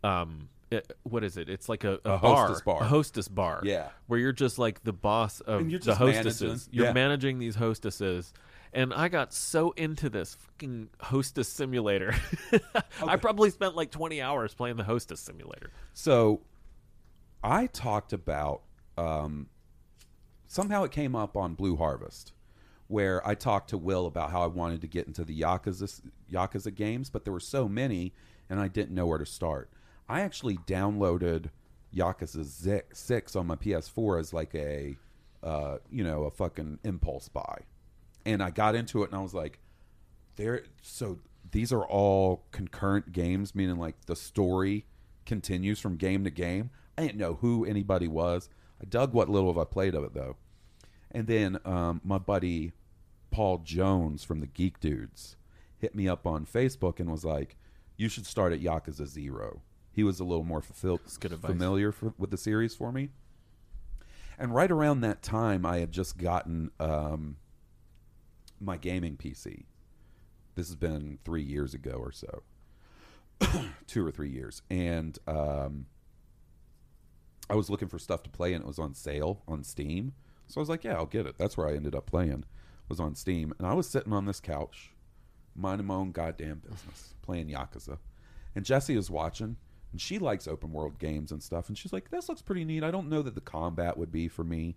[0.05, 1.49] um it, what is it?
[1.49, 2.83] It's like a, a, A hostess bar.
[2.83, 3.61] a hostess bar.
[3.65, 3.89] Yeah.
[4.07, 6.41] where you're just like the boss of the hostesses.
[6.43, 6.61] managing.
[6.73, 6.93] You're Yeah.
[6.93, 8.33] managing these hostesses.
[8.73, 12.15] And I got so into this fucking hostess simulator.
[13.07, 15.71] I probably spent like 20 hours playing the hostess simulator.
[15.95, 16.43] so
[17.45, 18.63] I talked about
[18.99, 19.49] um,
[20.49, 22.33] somehow it came up on Blue Harvest,
[22.89, 26.01] where I talked to Will about how I wanted to get into the Yakuza
[26.33, 28.13] Yakuza games, but there were so many,
[28.51, 29.71] and I didn't know where to start.
[30.09, 31.51] I actually downloaded
[31.95, 34.97] Yakuza Six on my PS4 as like a,
[35.43, 37.61] uh, you know, a fucking impulse buy,
[38.25, 39.59] and I got into it, and I was like,
[40.37, 40.65] there.
[40.83, 41.19] So
[41.51, 44.87] these are all concurrent games, meaning like the story
[45.25, 46.71] continues from game to game.
[46.97, 48.49] I didn't know who anybody was.
[48.81, 50.37] I dug what little of I played of it though.
[51.11, 52.73] And then um, my buddy
[53.31, 55.37] Paul Jones from the Geek Dudes
[55.79, 57.57] hit me up on Facebook and was like,
[57.97, 59.63] "You should start at Yakuza Zero."
[59.97, 61.01] He was a little more fulfilled,
[61.49, 63.09] familiar for, with the series for me.
[64.39, 67.39] And right around that time, I had just gotten um,
[68.61, 69.65] my gaming PC.
[70.55, 72.43] This has been three years ago or so,
[73.87, 75.87] two or three years, and um,
[77.49, 80.13] I was looking for stuff to play, and it was on sale on Steam.
[80.47, 82.45] So I was like, "Yeah, I'll get it." That's where I ended up playing.
[82.91, 84.93] Was on Steam, and I was sitting on this couch,
[85.55, 87.97] minding my own goddamn business, playing Yakuza,
[88.55, 89.57] and Jesse is watching,
[89.93, 92.83] and she likes open world games and stuff, and she's like, "This looks pretty neat."
[92.85, 94.77] I don't know that the combat would be for me,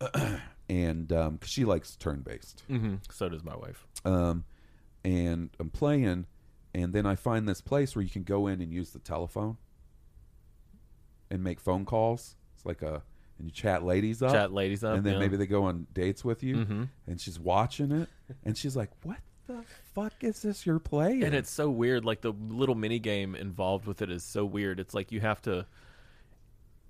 [0.68, 2.62] and um 'cause she likes turn based.
[2.70, 2.96] Mm-hmm.
[3.10, 3.86] So does my wife.
[4.04, 4.44] Um,
[5.04, 6.26] and I'm playing,
[6.74, 9.56] and then I find this place where you can go in and use the telephone
[11.30, 12.36] and make phone calls.
[12.54, 13.02] It's like a
[13.38, 15.18] and you chat ladies up, Chat ladies up, and then yeah.
[15.18, 16.56] maybe they go on dates with you.
[16.56, 16.88] Mhm.
[17.06, 18.08] And she's watching it,
[18.44, 22.04] and she's like, "What the fuck is this you're playing?" And it's so weird.
[22.04, 24.80] Like the little mini game involved with it is so weird.
[24.80, 25.66] It's like you have to,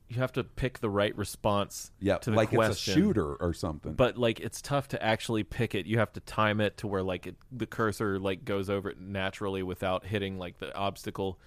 [0.09, 1.91] you have to pick the right response.
[2.01, 2.71] yeah, to the like question.
[2.71, 3.95] it's a shooter or something.
[3.95, 5.87] But like it's tough to actually pick it.
[5.87, 9.01] You have to time it to where like it, the cursor like goes over it
[9.01, 11.39] naturally without hitting like the obstacle.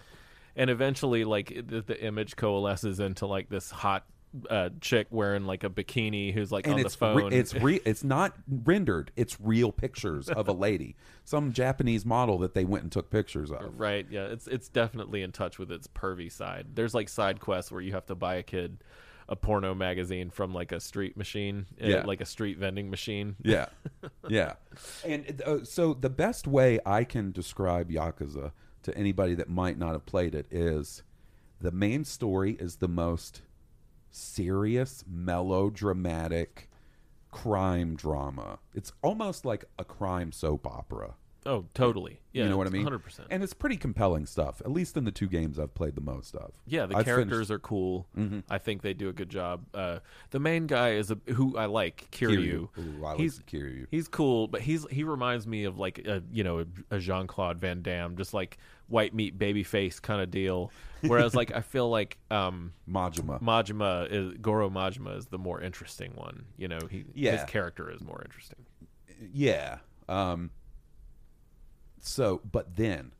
[0.56, 4.06] And eventually, like it, the, the image coalesces into like this hot
[4.50, 7.34] uh, chick wearing like a bikini who's like and on the re- phone.
[7.34, 9.12] it's re- it's not rendered.
[9.16, 13.52] It's real pictures of a lady, some Japanese model that they went and took pictures
[13.52, 13.80] of.
[13.80, 14.06] right.
[14.10, 16.68] Yeah, it's it's definitely in touch with its pervy side.
[16.76, 18.84] There's like side quests where you have to buy a kid
[19.32, 22.04] a porno magazine from like a street machine, uh, Yeah.
[22.04, 23.36] like a street vending machine.
[23.44, 23.68] Yeah,
[24.28, 24.54] yeah.
[25.06, 29.92] And uh, so the best way I can describe Yakuza to anybody that might not
[29.92, 31.04] have played it is
[31.62, 33.42] the main story is the most
[34.12, 36.70] serious, melodramatic
[37.32, 38.60] crime drama.
[38.74, 41.16] It's almost like a crime soap opera.
[41.46, 42.20] Oh, totally.
[42.34, 42.84] Yeah, you know what I mean?
[42.84, 43.30] Hundred percent.
[43.32, 44.62] And it's pretty compelling stuff.
[44.66, 46.52] At least in the two games I've played the most of.
[46.68, 48.08] Yeah, the I've characters finished- are cool.
[48.18, 48.40] Mm-hmm.
[48.50, 49.64] I think they do a good job.
[49.74, 50.00] Uh,
[50.32, 52.68] the main guy is a, who I like, Kiryu.
[52.76, 52.78] Kiryu.
[52.78, 53.88] Ooh, I like he's Kiryu.
[53.90, 57.58] He's cool, but he's he reminds me of like a you know a Jean Claude
[57.58, 58.58] Van Damme, just like
[58.90, 60.72] white meat baby face kind of deal.
[61.02, 63.42] Whereas like I feel like um, Majima.
[63.42, 66.46] Majima is Goro Majima is the more interesting one.
[66.58, 67.38] You know, he Yeah.
[67.38, 68.66] his character is more interesting.
[69.34, 69.78] Yeah.
[70.10, 70.52] Um
[72.02, 73.12] so but then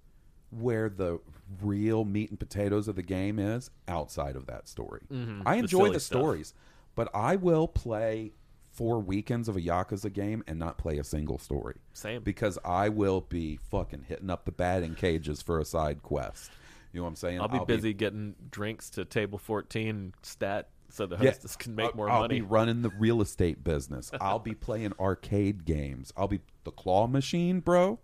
[0.52, 1.20] where the
[1.62, 5.02] real meat and potatoes of the game is outside of that story.
[5.10, 5.44] I Mm-hmm.
[5.44, 6.54] The enjoy silly the stories,
[6.96, 8.34] but I will play
[8.80, 11.76] four weekends of a Yakuza game and not play a single story.
[11.92, 12.24] Same.
[12.24, 16.50] Because I will be fucking hitting up the batting cages for a side quest.
[16.94, 17.42] You know what I'm saying?
[17.42, 21.32] I'll be busy getting drinks to table fourteen stat so the Yeah.
[21.32, 22.36] hostess can make I'll- more I'll money.
[22.36, 24.12] be running the real estate business.
[24.22, 26.14] I'll be playing arcade games.
[26.16, 28.00] I'll be the claw machine, bro.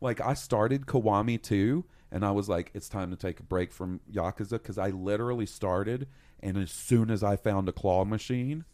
[0.00, 3.70] Like I started Kiwami 2 and I was like it's time to take a break
[3.72, 6.08] from Yakuza cuz I literally started
[6.40, 8.64] and as soon as I found a claw machine,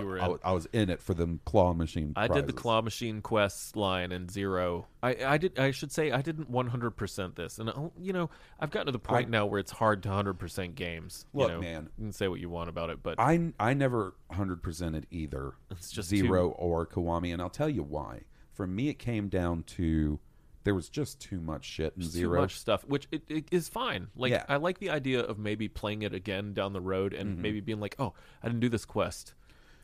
[0.00, 0.38] You were I, in.
[0.44, 4.12] I was in it for them claw machine I did the claw machine quests line
[4.12, 4.86] in zero.
[5.02, 5.58] I, I did.
[5.58, 8.92] I should say I didn't 100 percent this, and uh, you know I've gotten to
[8.92, 11.26] the point I- now where it's hard to 100 percent games.
[11.32, 11.60] Look, you know?
[11.60, 11.88] man.
[11.98, 15.90] you can say what you want about it, but I I never 100%ed either It's
[15.90, 18.22] just Zero or Kiwami and I'll tell you why.
[18.52, 20.20] For me it came down to
[20.64, 22.40] there was just too much shit in too Zero.
[22.40, 24.08] much stuff, which it, it is fine.
[24.16, 24.44] Like Yeah.
[24.48, 27.80] I like the idea of maybe playing it again down the road and maybe being
[27.80, 29.34] like, oh, I didn't do this quest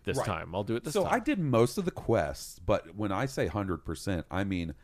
[0.05, 0.31] this Mm-hmm.
[0.31, 0.39] Right.
[0.39, 0.55] time.
[0.55, 1.15] I'll do it this so time.
[1.15, 4.75] I did most of the quests, but when I say hundred percent, I mean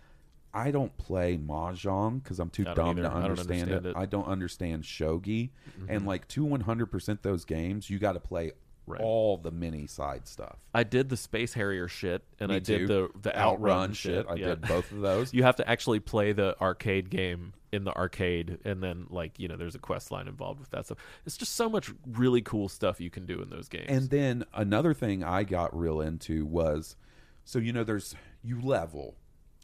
[0.55, 3.03] I don't play mahjong because I'm too dumb either.
[3.03, 3.89] to I understand, understand it.
[3.89, 3.93] it.
[3.93, 3.99] Mm-hmm.
[4.01, 5.51] I don't understand shogi,
[5.89, 8.53] and like to one hundred percent those games, you got to play
[8.87, 9.01] Right.
[9.01, 10.59] all the mini side stuff.
[10.72, 12.87] I did the Space Harrier shit, and Me I did too.
[12.87, 14.26] the the Outrun, shit.
[14.28, 14.47] I yeah.
[14.47, 15.34] did both of those.
[15.34, 19.49] you have to actually play the arcade game in the arcade and then like you
[19.49, 22.68] know there's a quest line involved with that stuff it's just so much really cool
[22.68, 26.47] stuff you can do in those games And then another thing I got real into
[26.47, 26.97] was
[27.45, 29.16] so you know there's you level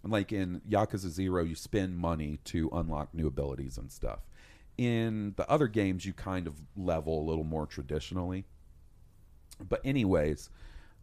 [0.04, 4.20] like in Yakuza 0 you spend money to unlock new abilities and stuff.
[4.76, 8.44] In the other games you kind of level a little more traditionally.
[9.68, 10.50] But anyways,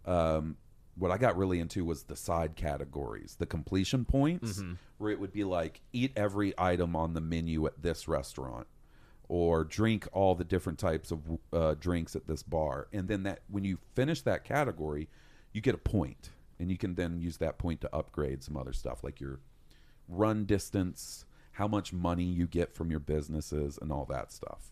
[0.06, 0.58] um
[0.96, 4.62] what I got really into was the side categories, the completion points,
[4.98, 8.68] where it would be like eat every item on the menu at this restaurant
[9.30, 11.20] or drink all the different types of
[11.54, 12.88] uh, drinks at this bar.
[12.92, 15.08] And then that when you finish that category,
[15.54, 18.74] you get a point, and you can then use that point to upgrade some other
[18.74, 19.40] stuff like your
[20.10, 24.72] run distance, how much money you get from your businesses, and all that stuff.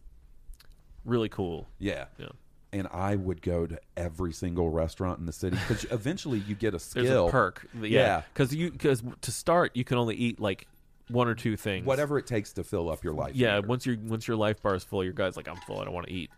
[1.05, 2.05] really cool Yeah.
[2.17, 2.27] yeah
[2.73, 6.73] And I would go to every single restaurant in the city because eventually you get
[6.73, 7.03] a skill.
[7.03, 8.21] there's a perk yeah Yeah.
[8.33, 10.67] because you because to start you can only eat like
[11.09, 13.33] one or two things Whatever it takes to fill up your life.
[13.35, 13.67] yeah meter.
[13.67, 15.93] once your once your life bar is full your guy's like i'm full i don't
[15.93, 16.29] want to eat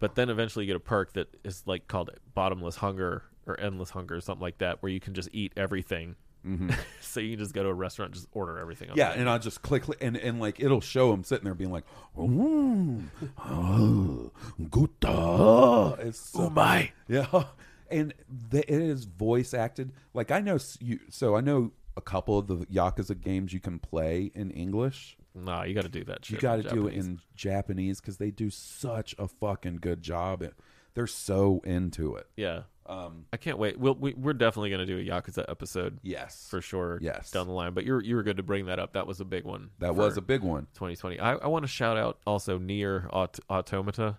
[0.00, 3.90] but then eventually you get a perk that is like called bottomless hunger or endless
[3.90, 6.16] hunger or something like that where you can just eat everything
[7.00, 8.98] so you can just go to a restaurant and just order everything Mm-hmm.
[8.98, 11.72] Yeah, and I just click, click and and like it'll show him sitting there being
[11.72, 11.84] like,
[12.16, 13.02] "Oh,
[13.38, 14.30] oh,
[14.70, 17.44] good." uh." It's so, my yeah,
[17.90, 18.14] and
[18.50, 19.92] the, it is voice acted.
[20.14, 23.78] Like I know you, so I know a couple of the Yakuza games you can
[23.78, 25.16] play in English.
[25.34, 26.30] Nah, you got to do that.
[26.30, 30.42] You got to do it in Japanese because they do such a fucking good job.
[30.42, 30.54] It,
[30.94, 32.26] they're so into it.
[32.36, 33.78] Yeah, Um, I can't wait.
[33.78, 36.98] We'll, we we're definitely gonna do a Yakuza episode yes, for sure.
[37.02, 37.30] Yes.
[37.30, 37.72] down the line.
[37.74, 38.94] But you're you were good to bring that up.
[38.94, 39.70] That was a big one.
[39.78, 40.66] that was a big one.
[40.74, 41.18] 2020.
[41.20, 44.18] I, I want to shout out also Nier Aut- Automata.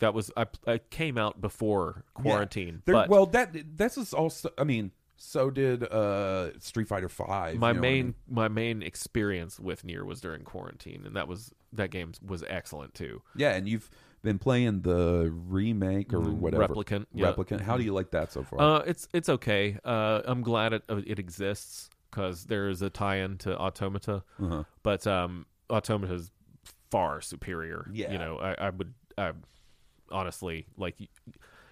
[0.00, 4.50] That was I, I came out before quarantine, There- but well, that this is also.
[4.56, 7.56] I mean, so did uh Street Fighter Five.
[7.56, 8.14] my you know what I main mean?
[8.28, 12.94] my main experience with Nier was during quarantine, and that was that game was excellent
[12.94, 13.22] too.
[13.36, 13.90] yeah, and you've
[14.22, 16.72] been playing the remake or whatever Mm-hmm.
[16.72, 17.32] Replicant, yeah.
[17.32, 17.60] Replicant.
[17.60, 18.60] How do you like that so far?
[18.60, 19.78] Uh, it's it's okay.
[19.84, 24.64] Uh, I'm glad it uh, it exists because there is a tie-in to Automata, Uh-huh.
[24.82, 26.30] but um, Automata is
[26.90, 27.88] far superior.
[27.92, 28.10] Yeah.
[28.12, 29.32] you know, I, I would I
[30.10, 30.96] honestly, like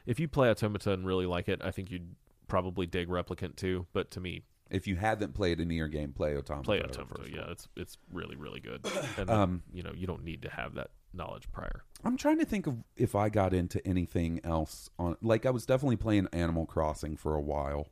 [0.07, 2.15] if you play Automata and really like it, I think you'd
[2.49, 3.87] probably dig Replicant too.
[3.93, 6.65] But to me, If you haven't played a Nier game, play Automata.
[6.65, 7.31] play Automata.
[7.33, 8.87] Yeah, it's it's really really good.
[9.19, 11.83] And Um, you know, you don't need to have that knowledge prior.
[12.05, 15.17] I'm trying to think of if I got into anything else on.
[15.23, 17.89] Like I was definitely playing Animal Crossing for a while.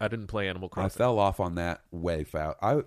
[0.00, 0.86] I didn't play Animal Crossing.
[0.86, 2.56] I fell off on that way fast.
[2.62, 2.82] I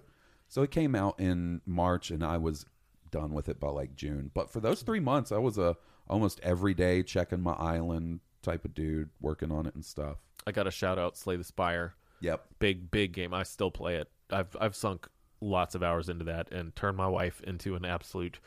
[0.47, 2.65] so it came out in March, and I was
[3.09, 4.31] done with it by like June.
[4.33, 5.77] But for those three months, I was a
[6.09, 10.17] almost every day checking my island type of dude, working on it and stuff.
[10.45, 11.95] I got a shout out Slay the Spire.
[12.21, 12.45] Yep.
[12.59, 13.33] Big big game.
[13.33, 14.09] I still play it.
[14.29, 15.07] I've I've sunk
[15.41, 18.39] lots of hours into that and turned my wife into an absolute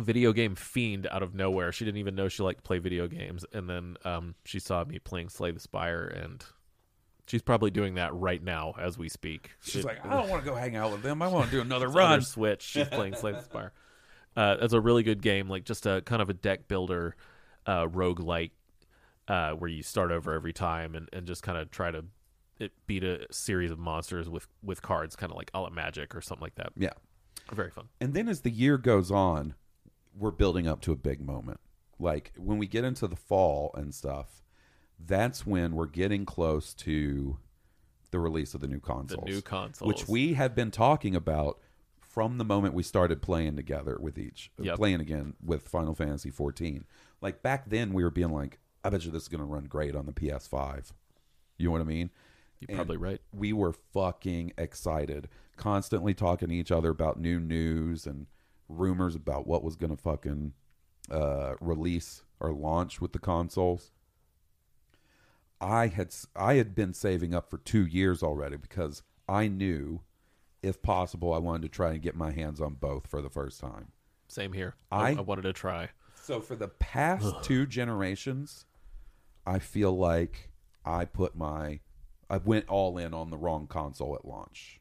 [0.00, 1.72] video game fiend out of nowhere.
[1.72, 4.84] She didn't even know she liked to play video games, and then um, she saw
[4.84, 6.44] me playing Slay the Spire, and
[7.26, 9.50] she's probably doing that right now as we speak.
[9.62, 11.20] She's It- like, I don't want to go hang out with them.
[11.22, 12.22] I want to do another It's on her run.
[12.22, 12.62] Switch.
[12.62, 13.72] She's playing Slay the Spire.
[14.34, 17.14] Uh, it's a really good game, like just a kind of a deck builder,
[17.66, 18.52] uh, roguelike,
[19.28, 22.04] uh, where you start over every time and, and just kind of try to
[22.58, 26.14] it, beat a series of monsters with, with cards, kind of like a la Magic
[26.14, 26.70] or something like that.
[26.76, 26.92] Yeah.
[27.52, 27.88] Very fun.
[28.00, 29.54] And then as the year goes on,
[30.18, 31.60] we're building up to a big moment.
[31.98, 34.42] Like when we get into the fall and stuff,
[34.98, 37.38] that's when we're getting close to
[38.10, 39.24] the release of the new consoles.
[39.26, 39.86] new consoles.
[39.88, 41.58] Which we have been talking about
[42.00, 44.76] from the moment we started playing together with each uh, Yep.
[44.76, 46.84] playing again with Final Fantasy 14.
[47.22, 49.64] Like back then we were being like, I bet you this is going to run
[49.64, 50.92] great on the PS5.
[51.56, 52.10] You know what I mean?
[52.60, 53.20] You're And probably right.
[53.32, 58.26] We were fucking excited, constantly talking to each other about new news and
[58.68, 60.52] rumors about what was going to fucking
[61.10, 63.90] uh, release or launch with the consoles.
[65.60, 70.00] I had I had been saving up for two years already because I knew,
[70.62, 73.60] if possible, I wanted to try and get my hands on both for the first
[73.60, 73.88] time.
[74.28, 74.74] Same here.
[74.90, 75.90] I- I, I wanted to try.
[76.14, 78.64] So for the past two generations,
[79.46, 80.50] I feel like
[80.84, 81.80] I put my
[82.28, 84.80] I went all in on the wrong console at launch.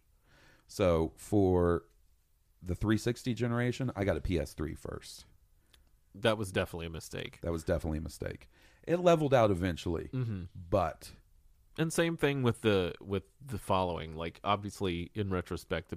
[0.67, 1.83] So for
[2.63, 5.25] the 360 generation, I got a PS3 first.
[6.13, 7.39] That was definitely a mistake.
[7.41, 8.49] That was definitely a mistake.
[8.85, 10.43] It leveled out eventually, Mm-hmm.
[10.69, 11.11] but
[11.77, 14.15] And same thing with the with the following.
[14.15, 15.95] Like obviously, in retrospect, the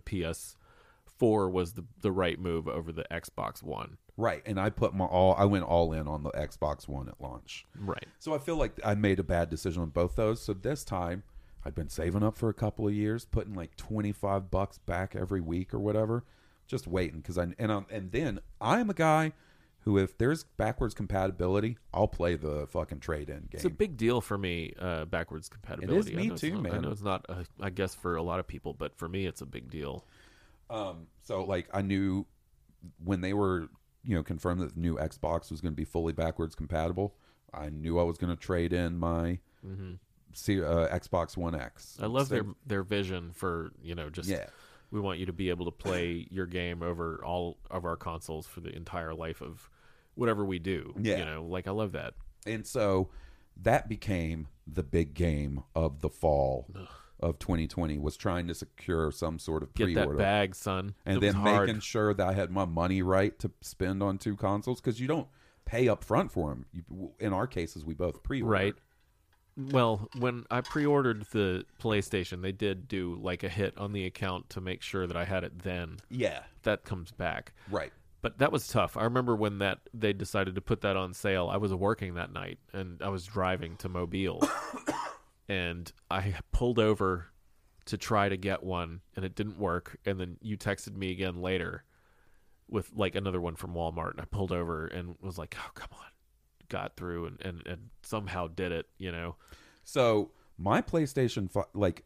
[1.21, 3.97] PS4 was the the right move over the Xbox One.
[4.17, 7.21] right, and I put my all I went all in on the Xbox One at
[7.21, 7.65] launch.
[7.79, 8.07] Right.
[8.19, 10.41] So I feel like I made a bad decision on both those.
[10.43, 11.23] So this time,
[11.65, 15.17] I'd been saving up for a couple of years, putting like twenty five bucks back
[15.17, 16.25] every week or whatever,
[16.67, 19.33] just waiting because I and I'm, and then I'm a guy
[19.81, 23.49] who, if there's backwards compatibility, I'll play the fucking trade in game.
[23.53, 26.15] It's a big deal for me, uh, backwards compatibility.
[26.15, 26.83] I me know it's too, not- I man.
[26.83, 29.43] know it's not, uh, I guess, for a lot of people, but for me, it's
[29.43, 30.07] a big deal.
[30.71, 32.25] Um, so like I knew
[33.05, 33.69] when they were,
[34.03, 37.15] you know, confirmed that the new Xbox was going to be fully backwards compatible.
[37.53, 39.39] I knew I was going to trade in my
[40.33, 41.97] see, uh, Xbox One X.
[41.99, 42.05] I Mm-hmm.
[42.05, 44.47] I love their their vision for you know just Yeah.
[44.95, 48.47] We want you to be able to play your game over all of our consoles
[48.47, 49.69] for the entire life of
[50.15, 50.95] whatever we do.
[50.99, 51.19] Yeah.
[51.19, 52.15] you know, like I love that.
[52.47, 53.11] And so
[53.61, 56.69] that became the big game of the fall
[57.19, 60.95] of 2020 was trying to secure some sort of Get pre-order that bag, son.
[61.05, 64.37] and It then making sure that I had my money right to spend on two
[64.37, 65.27] consoles because you don't
[65.65, 66.67] pay up front for them.
[66.73, 68.51] You, in our cases, we both pre-ordered.
[68.51, 68.75] Right.
[69.57, 74.51] Well, when I pre-ordered the PlayStation, they did do like a hit on the account
[74.51, 75.99] to make sure that I had it then.
[76.11, 76.41] Yeah.
[76.65, 77.53] That comes back.
[77.71, 77.93] Right.
[78.21, 78.97] But that was tough.
[78.97, 81.49] I remember when that they decided to put that on sale.
[81.53, 84.43] I was working that night and I was driving to Mobile.
[85.49, 87.27] and I pulled over
[87.85, 91.43] to try to get one and it didn't work and then you texted me again
[91.43, 91.85] later
[92.67, 95.91] with like another one from Walmart and I pulled over and was like, "Oh, come
[95.93, 96.07] on."
[96.69, 99.37] Got through and and, and somehow did it, you know.
[99.85, 102.05] So my PlayStation, like,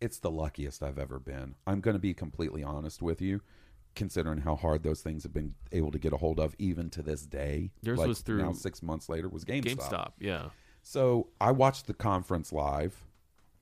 [0.00, 1.54] it's the luckiest I've ever been.
[1.66, 3.40] I'm going to be completely honest with you,
[3.94, 7.02] considering how hard those things have been able to get a hold of, even to
[7.02, 7.70] this day.
[7.82, 9.76] Yours Like, was through now six months later was GameStop.
[9.76, 10.48] GameStop, yeah.
[10.82, 13.04] So I watched the conference live,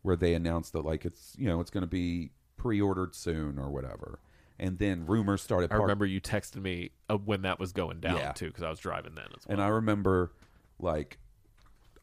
[0.03, 3.71] where they announced that like it's you know it's going to be pre-ordered soon or
[3.71, 4.19] whatever,
[4.63, 5.73] and then rumors started.
[5.73, 8.33] I remember you texted me uh, when that was going down Yeah.
[8.33, 9.53] too because I was driving then as well.
[9.55, 10.33] And I remember,
[10.79, 11.19] like,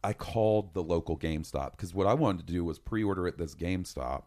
[0.03, 3.55] I called the local GameStop because what I wanted to do was pre-order at this
[3.55, 4.26] GameStop,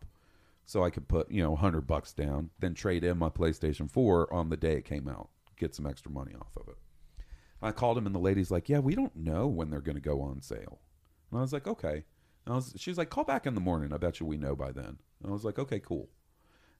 [0.64, 4.32] so I could put you know hundred bucks down, then trade in my PlayStation Four
[4.32, 6.78] on the day it came out, get some extra money off of it.
[7.60, 10.00] I called him, and the lady's like, "Yeah, we don't know when they're going to
[10.02, 10.80] go on sale."
[11.30, 12.04] And I was like, "Okay."
[12.44, 13.92] And I was, she's like, "Call back in the morning.
[13.92, 16.08] I bet you we know by then." And I was like, "Okay, cool."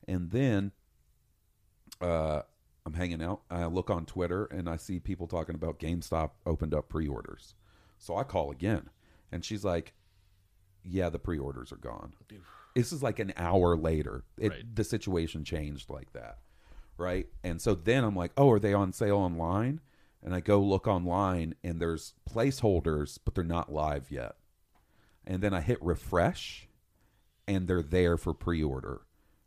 [0.09, 0.73] And then,
[2.03, 2.43] uh,
[2.85, 3.43] I'm hanging out.
[3.51, 7.55] I look on Twitter and I see people talking about GameStop opened up pre-orders.
[7.99, 8.91] So I call again,
[9.31, 9.93] and she's like,
[10.83, 12.15] "Yeah, the pre-orders are gone."
[12.75, 14.25] This is like an hour later.
[14.39, 14.75] It, Right.
[14.75, 16.39] The situation changed like that,
[16.97, 17.29] right?
[17.45, 19.81] And so then I'm like, "Oh, are they on sale online?"
[20.25, 24.37] And I go look online, and there's placeholders, but they're not live yet.
[25.25, 26.69] And then I hit refresh,
[27.47, 29.03] and they're there for pre-order.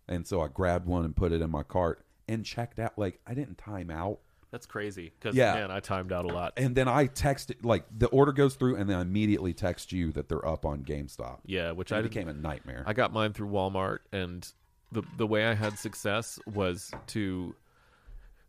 [0.08, 2.94] And so I grabbed one and put it in my cart and checked out.
[2.98, 4.20] Like I didn't time out.
[4.52, 5.12] That's crazy.
[5.20, 5.54] Because Yeah.
[5.56, 6.54] man, I timed out a lot.
[6.56, 10.12] And then I texted like the order goes through, and then I immediately text you
[10.14, 11.40] that they're up on GameStop.
[11.46, 12.84] Yeah, which It I became a nightmare.
[12.86, 14.50] I got mine through Walmart, and
[14.92, 17.56] the the way I had success was to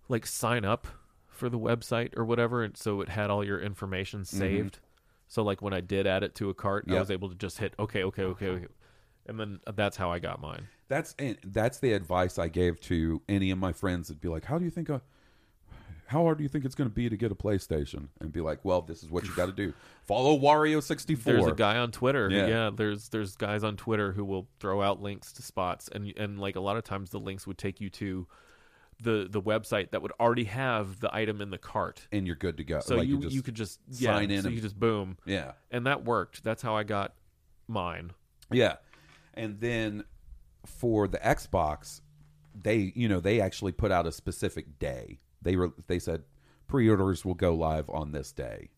[0.09, 0.87] like sign up
[1.29, 4.79] for the website or whatever, and so it had all your information saved.
[5.29, 6.93] So like when I did add it to a cart, I Mm-hmm.
[6.95, 7.01] Yep.
[7.01, 8.66] was able to just hit okay, okay, okay, okay,
[9.29, 10.68] and then that's how I got mine.
[10.89, 14.45] That's and that's the advice I gave to any of my friends that'd be like,
[14.45, 15.03] "How do you think a
[16.09, 18.41] how hard do you think it's going to be to get a PlayStation?" And be
[18.41, 19.72] like, "Well, this is what you got to do.
[20.07, 21.33] Follow Wario sixty four.
[21.33, 22.31] There's a guy on Twitter.
[22.31, 22.47] Yeah.
[22.47, 22.70] Yeah.
[22.74, 26.55] there's there's guys on Twitter who will throw out links to spots, and and like
[26.57, 28.27] a lot of times the links would take you to
[29.03, 32.07] the the website that would already have the item in the cart.
[32.12, 32.81] and you're good to go.
[32.81, 35.18] So Like, you just you could just yeah, sign in So and- you just boom,
[35.27, 36.45] yeah, and that worked.
[36.45, 37.12] That's how I got
[37.68, 38.12] mine.
[38.51, 38.77] yeah.
[39.37, 40.05] And then
[40.64, 42.01] for the Xbox,
[42.55, 45.20] they you know they actually put out a specific day.
[45.43, 46.24] They were they said
[46.66, 48.70] pre-orders will go live on this day.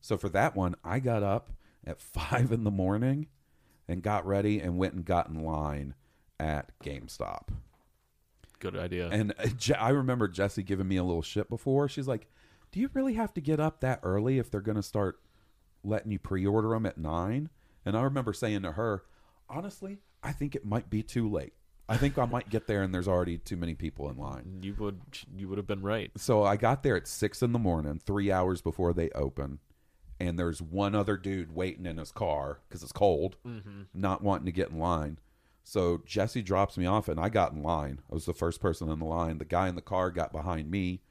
[0.00, 1.50] So for that one, I got up
[1.86, 3.26] at five in the morning
[3.88, 5.94] and got ready and went and got in line
[6.38, 7.48] at GameStop.
[8.58, 9.08] Good idea.
[9.08, 11.88] And uh, I remember Jesse giving me a little shit before.
[11.88, 12.28] She's like,
[12.70, 15.20] "Do you really have to get up that early if they're going to start
[15.82, 17.50] letting you pre-order them at 9?"
[17.84, 19.02] And I remember saying to her,
[19.52, 21.52] "Honestly, I think it might be too late.
[21.88, 24.74] I think I might get there and there's already too many people in line." you
[24.78, 25.00] would
[25.36, 26.10] you would have been right.
[26.16, 29.58] So I got there at 6 in the morning, 3 hours before they open.
[30.20, 33.82] And there's one other dude waiting in his car because it's cold, mm-hmm.
[33.92, 35.18] not wanting to get in line.
[35.64, 38.00] So Jesse drops me off, and I got in line.
[38.10, 39.38] I was the first person in the line.
[39.38, 41.02] The guy in the car got behind me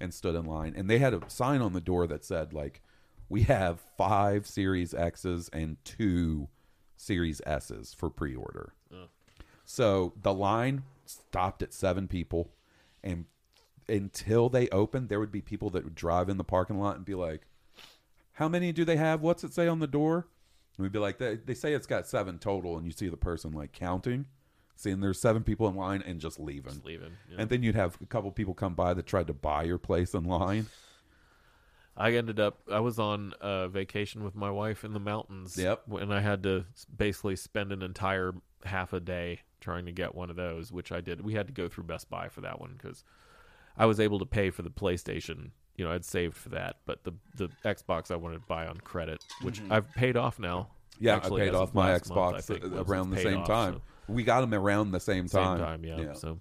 [0.00, 0.74] and stood in line.
[0.76, 2.82] And they had a sign on the door that said, like,
[3.28, 6.48] we have five Series X's and two
[6.96, 8.72] Series S's for pre order.
[9.64, 12.52] So the line stopped at seven people.
[13.02, 13.24] And
[13.88, 17.04] until they opened, there would be people that would drive in the parking lot and
[17.04, 17.42] be like,
[18.34, 19.22] how many do they have?
[19.22, 20.26] What's it say on the door?
[20.76, 23.16] And we'd be like, they, they say it's got seven total, and you see the
[23.16, 24.26] person like counting,
[24.74, 26.74] seeing there's seven people in line and just leaving.
[26.74, 27.12] Just leaving.
[27.30, 27.36] yeah.
[27.38, 30.14] And then you'd have a couple people come by that tried to buy your place
[30.14, 30.66] in line.
[31.96, 35.56] I ended up I was on a vacation with my wife in the mountains.
[35.56, 35.82] Yep.
[36.00, 38.34] And I had to basically spend an entire
[38.64, 41.22] half a day trying to get one of those, which I did.
[41.24, 43.02] We had to go through Best Buy for that one because
[43.76, 45.50] I was able to pay for the PlayStation.
[45.76, 48.78] You know, I'd saved for that, but the the Xbox I wanted to buy on
[48.78, 50.58] credit, which I've paid off now.
[50.58, 51.04] Mm-hmm.
[51.04, 53.74] Yeah, Actually, I paid off my last month, Xbox think, around the same off, time.
[53.74, 53.82] so-
[54.12, 55.28] We got them around the same time.
[55.28, 55.82] same time.
[55.82, 56.14] time, yeah.
[56.14, 56.40] So,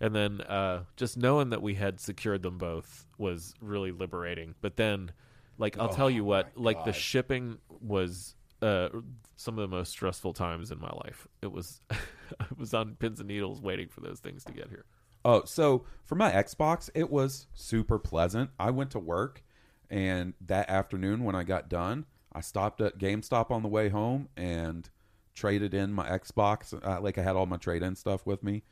[0.00, 4.54] and then uh, just knowing that we had secured them both was really liberating.
[4.60, 5.12] But then,
[5.58, 8.88] like I'll tell you what, like the shipping was uh,
[9.36, 11.28] some of the most stressful times in my life.
[11.42, 14.84] It was, I was on pins and needles waiting for those things to get here.
[15.24, 18.50] Oh, so for my Xbox, it was super pleasant.
[18.58, 19.42] I went to work,
[19.90, 24.28] and that afternoon when I got done, I stopped at GameStop on the way home
[24.36, 24.88] and
[25.34, 26.72] traded in my Xbox.
[26.72, 28.62] Uh, like I had all my trade-in stuff with me,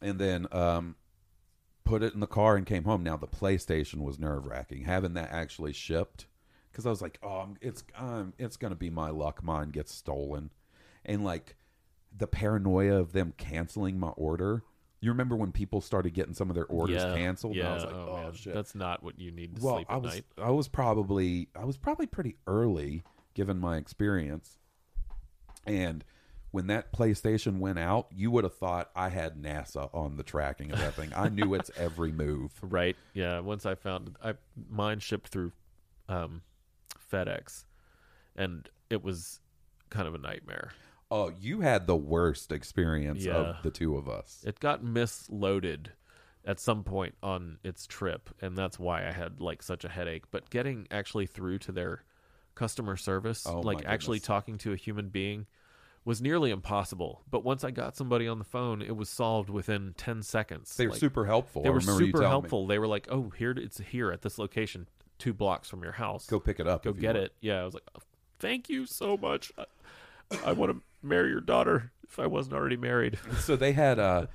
[0.00, 0.96] and then um,
[1.84, 3.02] put it in the car and came home.
[3.02, 6.26] Now the PlayStation was nerve-wracking having that actually shipped
[6.70, 9.42] because I was like, oh, I'm- it's um, it's gonna be my luck.
[9.42, 10.50] Mine gets stolen,
[11.04, 11.56] and like
[12.16, 14.62] the paranoia of them canceling my order.
[15.02, 17.56] You remember when people started getting some of their orders yeah, canceled?
[17.56, 18.52] Yeah, and I was like, oh, oh, shit.
[18.52, 20.24] that's not what you need to well, sleep I was night.
[20.36, 23.02] I was probably I was probably pretty early
[23.34, 24.58] given my experience,
[25.66, 26.04] and
[26.50, 30.72] when that PlayStation went out, you would have thought I had NASA on the tracking
[30.72, 31.12] of that thing.
[31.14, 32.52] I knew its every move.
[32.62, 32.96] Right.
[33.14, 33.40] Yeah.
[33.40, 34.34] Once I found I
[34.68, 35.52] mine shipped through
[36.08, 36.42] um,
[37.12, 37.64] FedEx,
[38.36, 39.40] and it was
[39.90, 40.70] kind of a nightmare.
[41.10, 43.34] Oh, you had the worst experience Yeah.
[43.34, 44.44] of the two of us.
[44.46, 45.86] It got misloaded
[46.44, 50.30] at some point on its trip, and that's why I had like such a headache.
[50.30, 52.04] But getting actually through to their
[52.54, 55.46] customer service, Oh, like actually talking to a human being,
[56.04, 57.22] was nearly impossible.
[57.30, 60.76] But once I got somebody on the phone, it was solved within ten seconds.
[60.76, 61.62] They were Like, super helpful.
[61.62, 62.26] They were super telling me.
[62.28, 62.66] helpful.
[62.66, 64.88] They were like, "Oh, here it's here at this location,
[65.18, 66.26] two blocks from your house.
[66.26, 66.84] Go pick it up.
[66.84, 68.00] Go get it." Yeah, I was like, "Oh,
[68.38, 69.52] "Thank you so much.
[69.58, 69.64] I,
[70.46, 74.26] I want to marry your daughter if I wasn't already married." so they had uh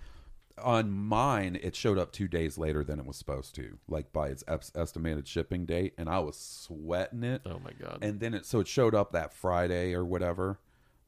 [0.64, 4.30] on mine, it showed up two days later than it was supposed to, like by
[4.30, 7.42] its es- estimated shipping date, and I was sweating it.
[7.46, 8.00] Oh my god.
[8.02, 10.60] And then it so it showed up that Friday or whatever,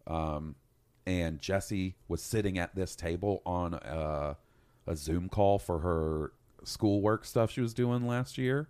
[0.07, 0.55] um,
[1.05, 4.37] and Jesse was sitting at this table on a,
[4.87, 6.31] a Zoom call for her
[6.63, 8.67] schoolwork stuff she was doing last year,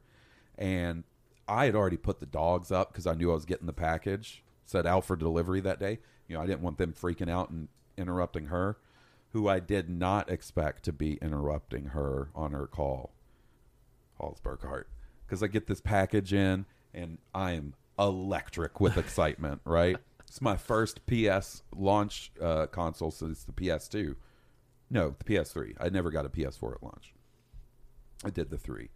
[0.57, 1.03] and
[1.47, 4.43] I had already put the dogs up because I knew I was getting the package
[4.65, 5.99] set out for delivery that day.
[6.27, 8.77] You know, I didn't want them freaking out and interrupting her,
[9.31, 13.13] who I did not expect to be interrupting her on her call.
[14.19, 14.85] Halls Burkhart,
[15.25, 19.61] because I get this package in and I am electric with excitement.
[19.63, 19.97] right,
[20.27, 24.15] it's my first PS launch uh, console since the PS2.
[24.89, 25.75] No, the PS3.
[25.79, 27.13] I never got a PS4 at launch.
[28.23, 28.89] I did the three,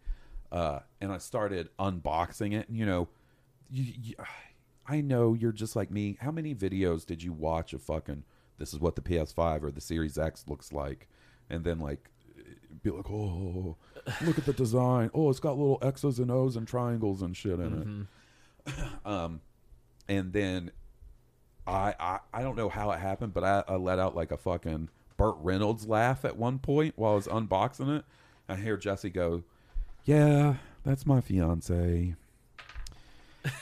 [0.50, 2.68] uh, and I started unboxing it.
[2.68, 3.08] And you know,
[3.70, 4.14] you, you,
[4.86, 6.16] I know you're just like me.
[6.20, 8.24] How many videos did you watch of fucking?
[8.58, 11.08] This is what the PS5 or the Series X looks like,
[11.50, 12.10] and then like
[12.82, 13.76] be like, oh,
[14.22, 15.10] look at the design.
[15.14, 18.08] Oh, it's got little X's and O's and triangles and shit in
[18.66, 18.74] it.
[19.06, 19.40] um,
[20.08, 20.70] and then
[21.66, 24.36] I, I I don't know how it happened, but I, I let out like a
[24.36, 28.04] fucking Burt Reynolds laugh at one point while I was unboxing it.
[28.48, 29.44] I hear Jesse go,
[30.04, 30.54] "Yeah,
[30.84, 32.14] that's my fiance.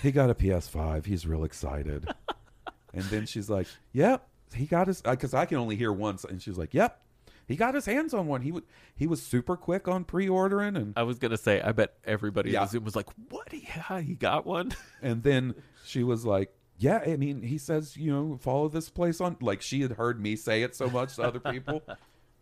[0.02, 1.06] He got a PS5.
[1.06, 2.08] He's real excited."
[2.94, 6.24] and then she's like, "Yep, he got his." Uh, because I can only hear once,
[6.24, 6.98] and she's like, "Yep."
[7.46, 8.42] He got his hands on one.
[8.42, 8.62] He would.
[8.94, 12.60] He was super quick on pre-ordering, and I was gonna say, I bet everybody Yeah.
[12.60, 13.52] in the Zoom was like, "What?
[13.52, 14.72] Yeah, he got one."
[15.02, 19.20] And then she was like, "Yeah, I mean, he says, you know, follow this place
[19.20, 21.82] on." Like she had heard me say it so much to other people.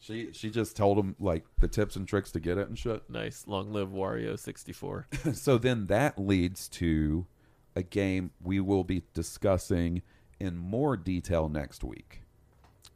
[0.01, 3.09] She she just told him like the tips and tricks to get it and shit.
[3.11, 5.09] nice, long live Wario sixty four.
[5.33, 7.27] so then that leads to
[7.75, 10.03] a game we will be discussing
[10.39, 12.23] in more detail next week.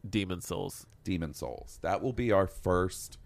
[0.09, 0.87] Demon's Souls.
[1.05, 1.79] Demon's Souls.
[1.83, 3.19] That will be our first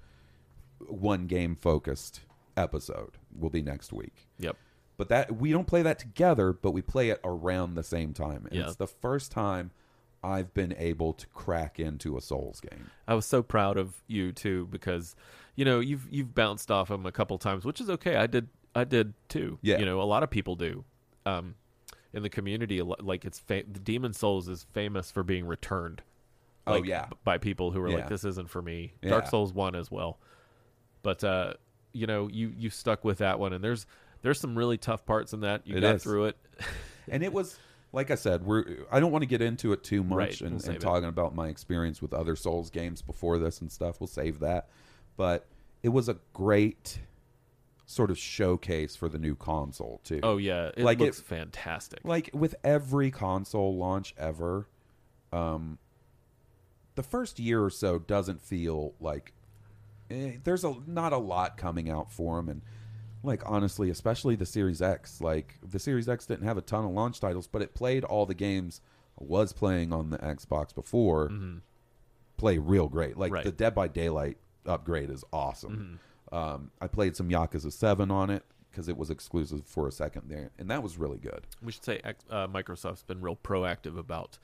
[0.78, 2.20] one game focused
[2.56, 3.18] episode.
[3.38, 4.26] Will be next week.
[4.38, 4.56] Yep.
[4.96, 8.46] But that we don't play that together, but we play it around the same time.
[8.46, 8.66] And Yeah.
[8.66, 9.70] it's the first time
[10.24, 12.90] I've been able to crack into a Souls game.
[13.06, 15.14] I was so proud of you too because
[15.54, 18.16] you know you've you've bounced off him a couple times, which is okay.
[18.16, 19.58] I did I did too.
[19.62, 19.78] Yeah.
[19.78, 20.84] you know a lot of people do.
[21.26, 21.56] Um,
[22.12, 26.02] in the community, like it's fa- the Demon's Souls is famous for being returned.
[26.66, 27.06] Oh, yeah.
[27.10, 27.96] b- by people who are Yeah.
[27.96, 28.94] like this isn't for me.
[29.02, 29.10] Yeah.
[29.10, 30.18] Dark Souls one as well,
[31.02, 31.54] but uh,
[31.92, 33.86] you know you you stuck with that one, and there's
[34.22, 35.66] there's some really tough parts in that.
[35.66, 36.02] You It got is.
[36.02, 36.36] through it.
[37.08, 37.58] and it was
[37.92, 40.60] like I said, we're I don't want to get into it too much Right, and,
[40.60, 44.00] we'll and talking about my experience with other Souls games before this and stuff.
[44.00, 44.68] We'll save that.
[45.16, 45.46] But
[45.82, 47.00] it was a great
[47.86, 50.20] sort of showcase for the new console too.
[50.22, 52.00] Oh yeah, it Like, it- looks fantastic.
[52.04, 54.68] like with every console launch ever,
[55.32, 55.78] um,
[56.96, 59.32] the first year or so doesn't feel like
[60.10, 62.62] eh, there's a not a lot coming out for them, and
[63.26, 65.20] like honestly, especially the Series X.
[65.20, 68.24] Like the Series X didn't have a ton of launch titles, but it played all
[68.26, 68.80] the games
[69.20, 71.30] I was playing on the Xbox before.
[72.36, 73.16] Play real great.
[73.16, 73.44] Like Right.
[73.44, 75.98] the Dead by Daylight upgrade is awesome.
[76.32, 80.28] Um, I played some Yakuza Seven on it because it was exclusive for a second
[80.28, 81.46] there, and that was really good.
[81.62, 82.00] we should say
[82.30, 84.38] uh, Microsoft's been real proactive about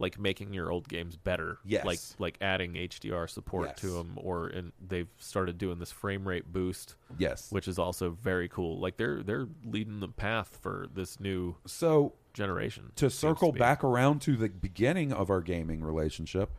[0.00, 1.58] like making your old games better.
[1.64, 1.84] Yes.
[1.84, 6.52] like like adding HDR support to them, or and they've started doing this frame rate
[6.52, 7.50] boost, Yes.
[7.50, 8.78] which is also very cool.
[8.78, 12.92] Like they're they're leading the path for this new So generation.
[12.96, 13.58] to circle be.
[13.58, 16.50] back around to the beginning of our gaming relationship,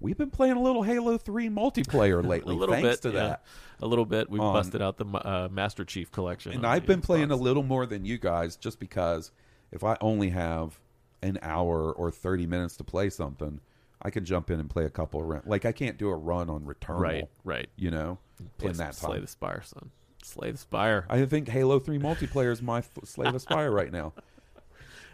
[0.00, 2.54] we've been playing a little Halo Three multiplayer lately.
[2.54, 3.22] a little thanks bit to yeah.
[3.28, 3.44] that,
[3.80, 4.28] a little bit.
[4.28, 7.86] We've busted out the uh, Master Chief collection, and I've been playing a little more
[7.86, 9.30] than you guys, just because
[9.70, 10.80] if I only have
[11.22, 13.60] an hour or thirty minutes to play something,
[14.02, 15.46] I can jump in and play a couple of rounds.
[15.46, 17.68] Like I can't do a run on Returnal, Right, right.
[17.76, 18.18] You know,
[18.58, 19.20] Play in that Slay time.
[19.22, 19.90] the Spire, son.
[20.22, 21.06] Slay the Spire.
[21.08, 24.12] I think Halo Three multiplayer is my f- Slay the Spire right now.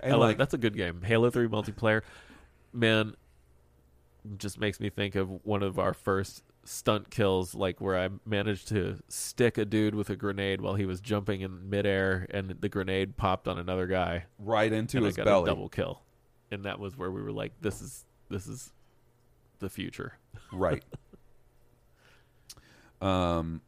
[0.02, 1.00] And like, That's a good game.
[1.02, 2.02] Halo 3 multiplayer.
[2.74, 3.14] Man,
[4.36, 8.68] just makes me think of one of our first stunt kills, like where I managed
[8.68, 12.68] to stick a dude with a grenade while he was jumping in midair, and the
[12.68, 15.44] grenade popped on another guy, right into and I his got belly.
[15.44, 16.02] a double kill.
[16.50, 18.72] And that was where we were like, "This is this is
[19.58, 20.18] the future."
[20.52, 20.84] Right.
[23.00, 23.60] um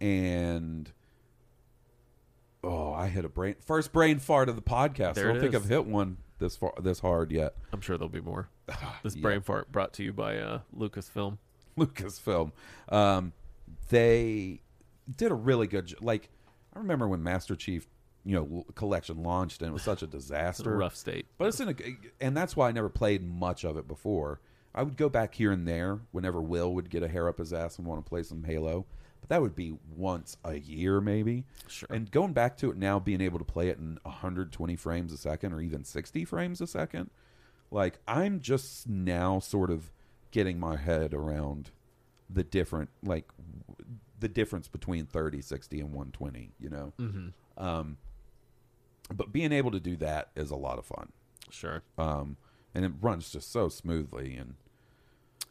[0.00, 0.92] and
[2.62, 5.14] oh, I hit a brain first brain fart of the podcast.
[5.14, 5.62] There I don't think is.
[5.62, 7.54] I've hit one this far this hard yet.
[7.72, 8.48] I'm sure there'll be more.
[9.02, 11.38] This brain fart brought to you by uh, Lucasfilm.
[11.78, 12.52] Lucasfilm.
[12.88, 13.32] Um
[13.88, 14.60] they
[15.16, 16.30] did a really good jo- like
[16.74, 17.86] I remember when Master Chief,
[18.24, 20.76] you know, collection launched and it was such a It's a disaster.
[20.76, 21.26] rough state.
[21.38, 21.74] But it's in a,
[22.20, 24.40] and that's why I never played much of it before.
[24.74, 27.52] I would go back here and there whenever Will would get a hair up his
[27.52, 28.86] ass and want to play some Halo,
[29.20, 31.44] but that would be once a year maybe.
[31.68, 31.86] Sure.
[31.90, 35.16] And going back to it now, being able to play it in 120 frames a
[35.16, 37.10] second or even 60 frames a second,
[37.74, 39.90] like I'm just now sort of
[40.30, 41.70] getting my head around
[42.30, 43.26] the different like
[43.68, 43.86] w-
[44.20, 46.52] the difference between 30, 60, and 120.
[46.60, 46.92] You know.
[46.98, 47.62] Mm-hmm.
[47.62, 47.98] Um,
[49.12, 51.10] but being able to do that is a lot of fun.
[51.50, 51.82] Sure.
[51.98, 52.36] Um,
[52.74, 54.54] and it runs just so smoothly and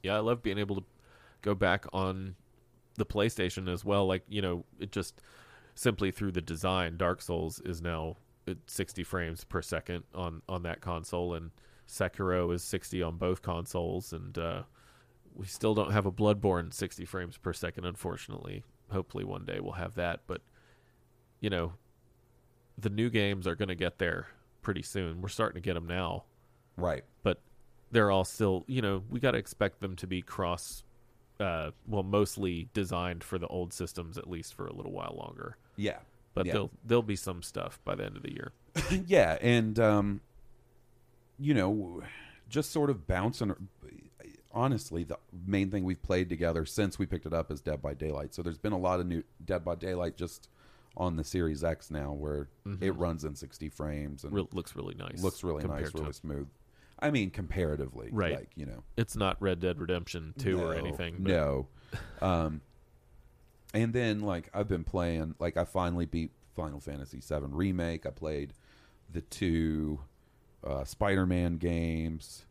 [0.01, 0.83] Yeah, I love being able to
[1.41, 2.35] go back on
[2.95, 4.07] the PlayStation as well.
[4.07, 5.21] Like, you know, it just
[5.75, 8.17] simply through the design, Dark Souls is now
[8.47, 11.51] at 60 frames per second on on that console, and
[11.87, 14.63] Sekiro is 60 on both consoles, and uh,
[15.35, 18.63] we still don't have a Bloodborne 60 frames per second, unfortunately.
[18.91, 20.41] Hopefully, one day we'll have that, but
[21.39, 21.73] you know,
[22.77, 24.27] the new games are going to get there
[24.61, 25.21] pretty soon.
[25.21, 26.23] We're starting to get them now
[26.77, 27.03] right.
[27.21, 27.39] but
[27.91, 30.83] they're all still you know we got to expect them to be cross
[31.39, 35.57] uh well mostly designed for the old systems at least for a little while longer
[35.75, 35.99] Yeah.
[36.33, 36.53] but Yeah.
[36.53, 38.51] there'll there'll be some stuff by the end of the year
[39.05, 40.21] yeah, and um,
[41.43, 42.01] you know,
[42.49, 43.53] just sort of bouncing.
[44.55, 45.17] Honestly, the
[45.47, 48.35] main thing we've played together since we picked it up is Dead by Daylight.
[48.35, 50.47] So there's been a lot of new Dead by Daylight just
[50.95, 52.47] on the Series X now, where
[52.79, 56.13] it runs in 60 frames and Real, looks really nice looks really nice, to- really
[56.13, 56.47] smooth.
[56.99, 58.35] I mean, comparatively, Right.
[58.35, 61.67] Like you know, it's not red dead redemption 2 or anything but No.
[62.21, 62.61] um,
[63.73, 68.05] and then like I've been playing, like I finally beat Final Fantasy VII remake.
[68.05, 68.53] I played
[69.11, 69.99] the two
[70.65, 72.45] uh, Spider-Man games.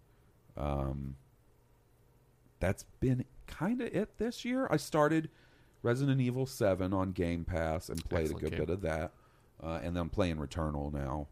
[0.56, 1.16] Um,
[2.60, 4.68] that's been kind of it this year.
[4.70, 5.30] I started
[5.82, 8.66] Resident Evil Seven on Game Pass and played Excellent a good game.
[8.66, 9.12] bit of that,
[9.62, 11.26] uh, and then I'm playing Returnal now.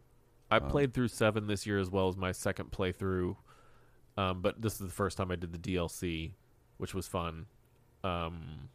[0.50, 3.36] i played through 7 this year as well as my second playthrough
[4.16, 6.32] um but this is the first time i did the dlc
[6.78, 7.46] which was fun
[8.02, 8.68] um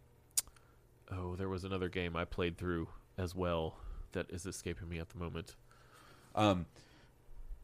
[1.11, 2.87] oh there was another game i played through
[3.17, 3.75] as well
[4.13, 5.55] that is escaping me at the moment
[6.33, 6.65] Um,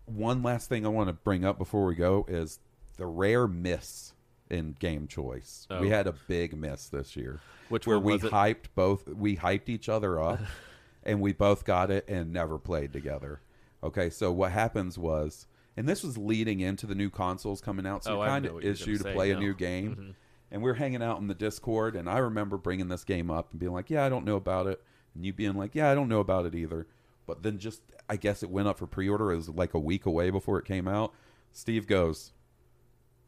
[0.06, 2.60] one last thing I want to bring up before we go is
[2.98, 4.14] the rare miss
[4.50, 5.68] in game choice.
[5.70, 5.80] Oh.
[5.82, 7.40] We had a big miss this year,
[7.70, 9.08] Which where we hyped both.
[9.08, 10.40] We hyped each other up,
[11.04, 13.42] and we both got it and never played together.
[13.84, 15.48] Okay, so what happens was,
[15.78, 18.98] and this was leading into the new consoles coming out, so Oh, kind of issue
[18.98, 19.96] to play a new game.
[19.96, 20.16] Mhm.
[20.54, 23.52] And we are hanging out in the Discord, and I remember bringing this game up
[23.52, 24.84] and being like, "Yeah, I don't know about it,"
[25.16, 26.88] and you being like, "Yeah, I don't know about it either."
[27.32, 29.32] But then just, I guess it went up for pre-order.
[29.32, 31.14] It was like a week away before it came out.
[31.54, 32.34] Steve goes,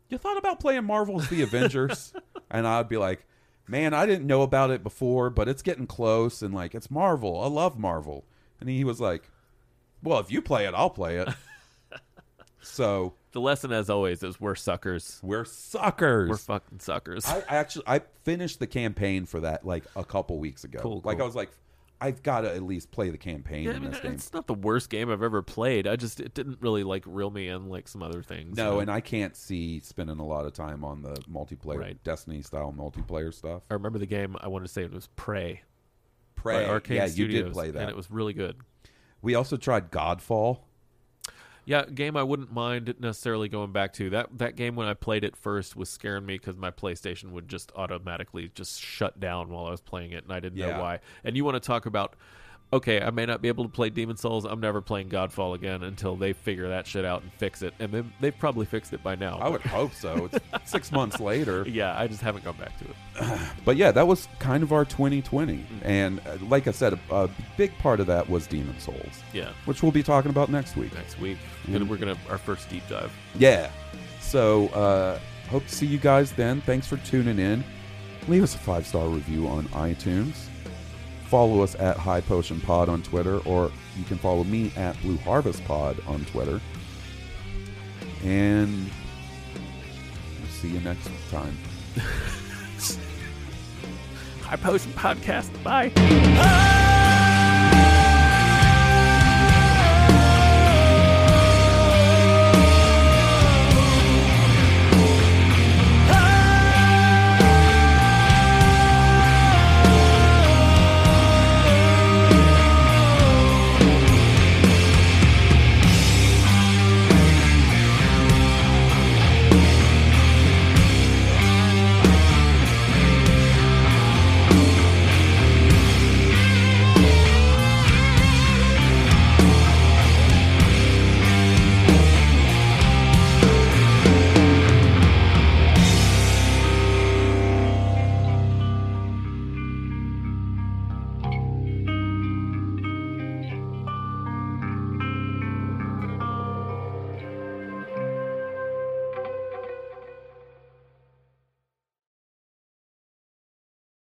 [0.09, 2.13] "You thought about playing Marvel's The Avengers?"
[2.51, 3.25] and I'd be like,
[3.65, 7.39] "Man, I didn't know about it before, but it's getting close, and like, it's Marvel.
[7.41, 8.25] I love Marvel."
[8.59, 9.29] And he was like,
[10.01, 11.29] "Well, if you play it, I'll play it."
[12.61, 15.19] so The lesson, as always, is we're suckers.
[15.23, 16.29] we're suckers.
[16.29, 17.25] We're fucking suckers.
[17.25, 20.79] I I actually I finished the campaign for that like a couple weeks ago.
[20.81, 21.21] Cool, Like.
[21.21, 21.51] I was like,
[22.03, 24.11] I've got to at least play the campaign Yeah, I in mean, this game.
[24.13, 25.87] it's not the worst game I've ever played.
[25.87, 28.57] I just it didn't really like reel me in like some other things.
[28.57, 32.03] No, and I can't see spending a lot of time on the multiplayer, Right.
[32.03, 33.63] Destiny style multiplayer stuff.
[33.71, 34.35] I remember the game.
[34.41, 35.61] I wanted to say it was Prey.
[36.35, 37.79] Prey, by Arcane yeah, Studios, you did play that.
[37.81, 38.57] and it was really good.
[39.21, 40.59] we also tried Godfall.
[41.65, 44.09] Yeah, game I wouldn't mind necessarily going back to.
[44.09, 47.47] That that game when I played it first was scaring me because my PlayStation would
[47.47, 50.71] just automatically just shut down while I was playing it, and I didn't Yeah.
[50.75, 50.99] know why.
[51.23, 52.15] And you want to talk about?
[52.73, 54.45] Okay, I may not be able to play Demon's Souls.
[54.45, 57.73] I'm never playing Godfall again until they figure that shit out and fix it.
[57.79, 59.37] And then they've probably fixed it by now.
[59.37, 60.27] I would hope so.
[60.31, 60.39] It's
[60.71, 61.63] six months later.
[61.69, 63.39] yeah, I just haven't gone back to it.
[63.65, 65.53] But yeah, that was kind of our 2020.
[65.53, 65.85] Mm-hmm.
[65.87, 69.49] And uh, like I said, a, a big part of that was Demon's Souls, Yeah,
[69.65, 70.93] which we'll be talking about next week.
[70.95, 71.37] next week
[71.67, 71.73] Mm.
[71.73, 73.11] Gonna- we're gonna our first deep dive.
[73.35, 73.69] Yeah.
[74.19, 75.19] So, uh,
[75.49, 76.59] hope to see you guys then.
[76.61, 77.63] Thanks for tuning in.
[78.27, 80.47] Leave us a five star review on iTunes.
[81.33, 85.17] Follow us at High Potion Pod on Twitter, or you can follow me at Blue
[85.17, 86.61] Harvest Pod on Twitter.
[88.23, 88.87] And
[90.39, 91.57] we'll see you next time.
[94.43, 95.63] High Potion Podcast.
[95.63, 95.91] Bye.
[95.97, 97.02] Ah!